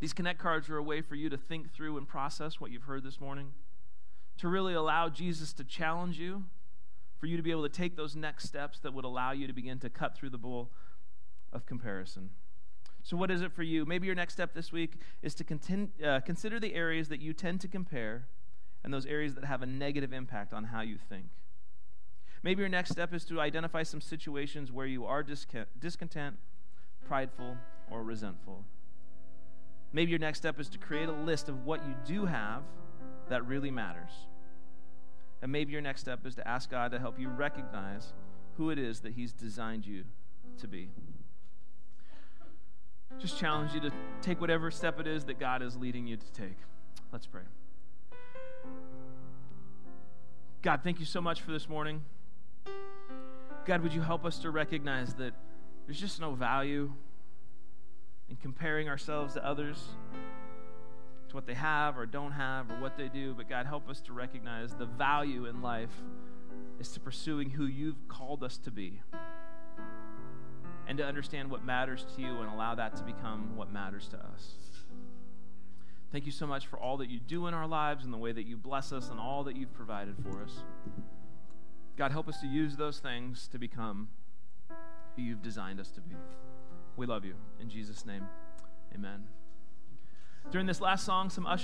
These 0.00 0.14
Connect 0.14 0.38
cards 0.38 0.68
are 0.70 0.78
a 0.78 0.82
way 0.82 1.02
for 1.02 1.14
you 1.14 1.28
to 1.28 1.36
think 1.36 1.72
through 1.72 1.98
and 1.98 2.08
process 2.08 2.58
what 2.58 2.70
you've 2.70 2.84
heard 2.84 3.04
this 3.04 3.20
morning, 3.20 3.52
to 4.38 4.48
really 4.48 4.74
allow 4.74 5.08
Jesus 5.08 5.52
to 5.54 5.64
challenge 5.64 6.18
you, 6.18 6.44
for 7.18 7.26
you 7.26 7.36
to 7.36 7.42
be 7.42 7.50
able 7.50 7.62
to 7.62 7.68
take 7.68 7.96
those 7.96 8.16
next 8.16 8.44
steps 8.44 8.78
that 8.80 8.94
would 8.94 9.04
allow 9.04 9.32
you 9.32 9.46
to 9.46 9.52
begin 9.52 9.78
to 9.80 9.90
cut 9.90 10.16
through 10.16 10.30
the 10.30 10.38
bull 10.38 10.70
of 11.52 11.66
comparison. 11.66 12.30
So, 13.02 13.18
what 13.18 13.30
is 13.30 13.42
it 13.42 13.52
for 13.52 13.62
you? 13.62 13.84
Maybe 13.84 14.06
your 14.06 14.16
next 14.16 14.32
step 14.32 14.54
this 14.54 14.72
week 14.72 14.94
is 15.22 15.34
to 15.34 15.88
uh, 16.02 16.20
consider 16.20 16.58
the 16.58 16.74
areas 16.74 17.08
that 17.08 17.20
you 17.20 17.34
tend 17.34 17.60
to 17.60 17.68
compare 17.68 18.26
and 18.82 18.92
those 18.92 19.04
areas 19.04 19.34
that 19.34 19.44
have 19.44 19.60
a 19.60 19.66
negative 19.66 20.12
impact 20.12 20.54
on 20.54 20.64
how 20.64 20.80
you 20.80 20.96
think. 20.96 21.26
Maybe 22.44 22.60
your 22.60 22.68
next 22.68 22.90
step 22.90 23.14
is 23.14 23.24
to 23.24 23.40
identify 23.40 23.84
some 23.84 24.02
situations 24.02 24.70
where 24.70 24.84
you 24.84 25.06
are 25.06 25.22
discontent, 25.22 26.36
prideful, 27.08 27.56
or 27.90 28.04
resentful. 28.04 28.64
Maybe 29.94 30.10
your 30.10 30.18
next 30.18 30.40
step 30.40 30.60
is 30.60 30.68
to 30.68 30.78
create 30.78 31.08
a 31.08 31.12
list 31.12 31.48
of 31.48 31.64
what 31.64 31.80
you 31.86 31.94
do 32.04 32.26
have 32.26 32.62
that 33.30 33.46
really 33.46 33.70
matters. 33.70 34.10
And 35.40 35.50
maybe 35.50 35.72
your 35.72 35.80
next 35.80 36.02
step 36.02 36.26
is 36.26 36.34
to 36.34 36.46
ask 36.46 36.70
God 36.70 36.90
to 36.90 36.98
help 36.98 37.18
you 37.18 37.28
recognize 37.30 38.12
who 38.58 38.68
it 38.68 38.78
is 38.78 39.00
that 39.00 39.14
He's 39.14 39.32
designed 39.32 39.86
you 39.86 40.04
to 40.58 40.68
be. 40.68 40.90
Just 43.18 43.38
challenge 43.38 43.72
you 43.72 43.80
to 43.80 43.92
take 44.20 44.38
whatever 44.42 44.70
step 44.70 45.00
it 45.00 45.06
is 45.06 45.24
that 45.24 45.40
God 45.40 45.62
is 45.62 45.76
leading 45.76 46.06
you 46.06 46.18
to 46.18 46.32
take. 46.32 46.58
Let's 47.10 47.26
pray. 47.26 47.42
God, 50.60 50.80
thank 50.84 51.00
you 51.00 51.06
so 51.06 51.22
much 51.22 51.40
for 51.40 51.50
this 51.50 51.70
morning. 51.70 52.02
God, 53.64 53.82
would 53.82 53.94
you 53.94 54.02
help 54.02 54.26
us 54.26 54.38
to 54.40 54.50
recognize 54.50 55.14
that 55.14 55.32
there's 55.86 55.98
just 55.98 56.20
no 56.20 56.34
value 56.34 56.92
in 58.28 58.36
comparing 58.36 58.88
ourselves 58.88 59.34
to 59.34 59.46
others, 59.46 59.82
to 61.28 61.34
what 61.34 61.46
they 61.46 61.54
have 61.54 61.96
or 61.96 62.04
don't 62.04 62.32
have 62.32 62.70
or 62.70 62.74
what 62.74 62.96
they 62.96 63.08
do, 63.08 63.34
but 63.34 63.48
God, 63.48 63.66
help 63.66 63.88
us 63.88 64.00
to 64.02 64.12
recognize 64.12 64.74
the 64.74 64.86
value 64.86 65.46
in 65.46 65.62
life 65.62 66.02
is 66.78 66.88
to 66.90 67.00
pursuing 67.00 67.50
who 67.50 67.66
you've 67.66 68.06
called 68.08 68.42
us 68.42 68.58
to 68.58 68.70
be 68.70 69.00
and 70.86 70.98
to 70.98 71.04
understand 71.04 71.50
what 71.50 71.64
matters 71.64 72.04
to 72.16 72.22
you 72.22 72.40
and 72.40 72.50
allow 72.50 72.74
that 72.74 72.96
to 72.96 73.02
become 73.02 73.56
what 73.56 73.72
matters 73.72 74.08
to 74.08 74.18
us. 74.18 74.56
Thank 76.12 76.26
you 76.26 76.32
so 76.32 76.46
much 76.46 76.66
for 76.66 76.78
all 76.78 76.98
that 76.98 77.08
you 77.08 77.18
do 77.18 77.46
in 77.46 77.54
our 77.54 77.66
lives 77.66 78.04
and 78.04 78.12
the 78.12 78.18
way 78.18 78.32
that 78.32 78.46
you 78.46 78.56
bless 78.56 78.92
us 78.92 79.08
and 79.08 79.18
all 79.18 79.44
that 79.44 79.56
you've 79.56 79.72
provided 79.72 80.16
for 80.22 80.42
us. 80.42 80.52
God, 81.96 82.10
help 82.10 82.28
us 82.28 82.40
to 82.40 82.46
use 82.46 82.76
those 82.76 82.98
things 82.98 83.48
to 83.48 83.58
become 83.58 84.08
who 85.16 85.22
you've 85.22 85.42
designed 85.42 85.78
us 85.78 85.90
to 85.90 86.00
be. 86.00 86.16
We 86.96 87.06
love 87.06 87.24
you. 87.24 87.34
In 87.60 87.68
Jesus' 87.68 88.04
name, 88.04 88.26
amen. 88.94 89.24
During 90.50 90.66
this 90.66 90.80
last 90.80 91.04
song, 91.04 91.30
some 91.30 91.46
ushers. 91.46 91.62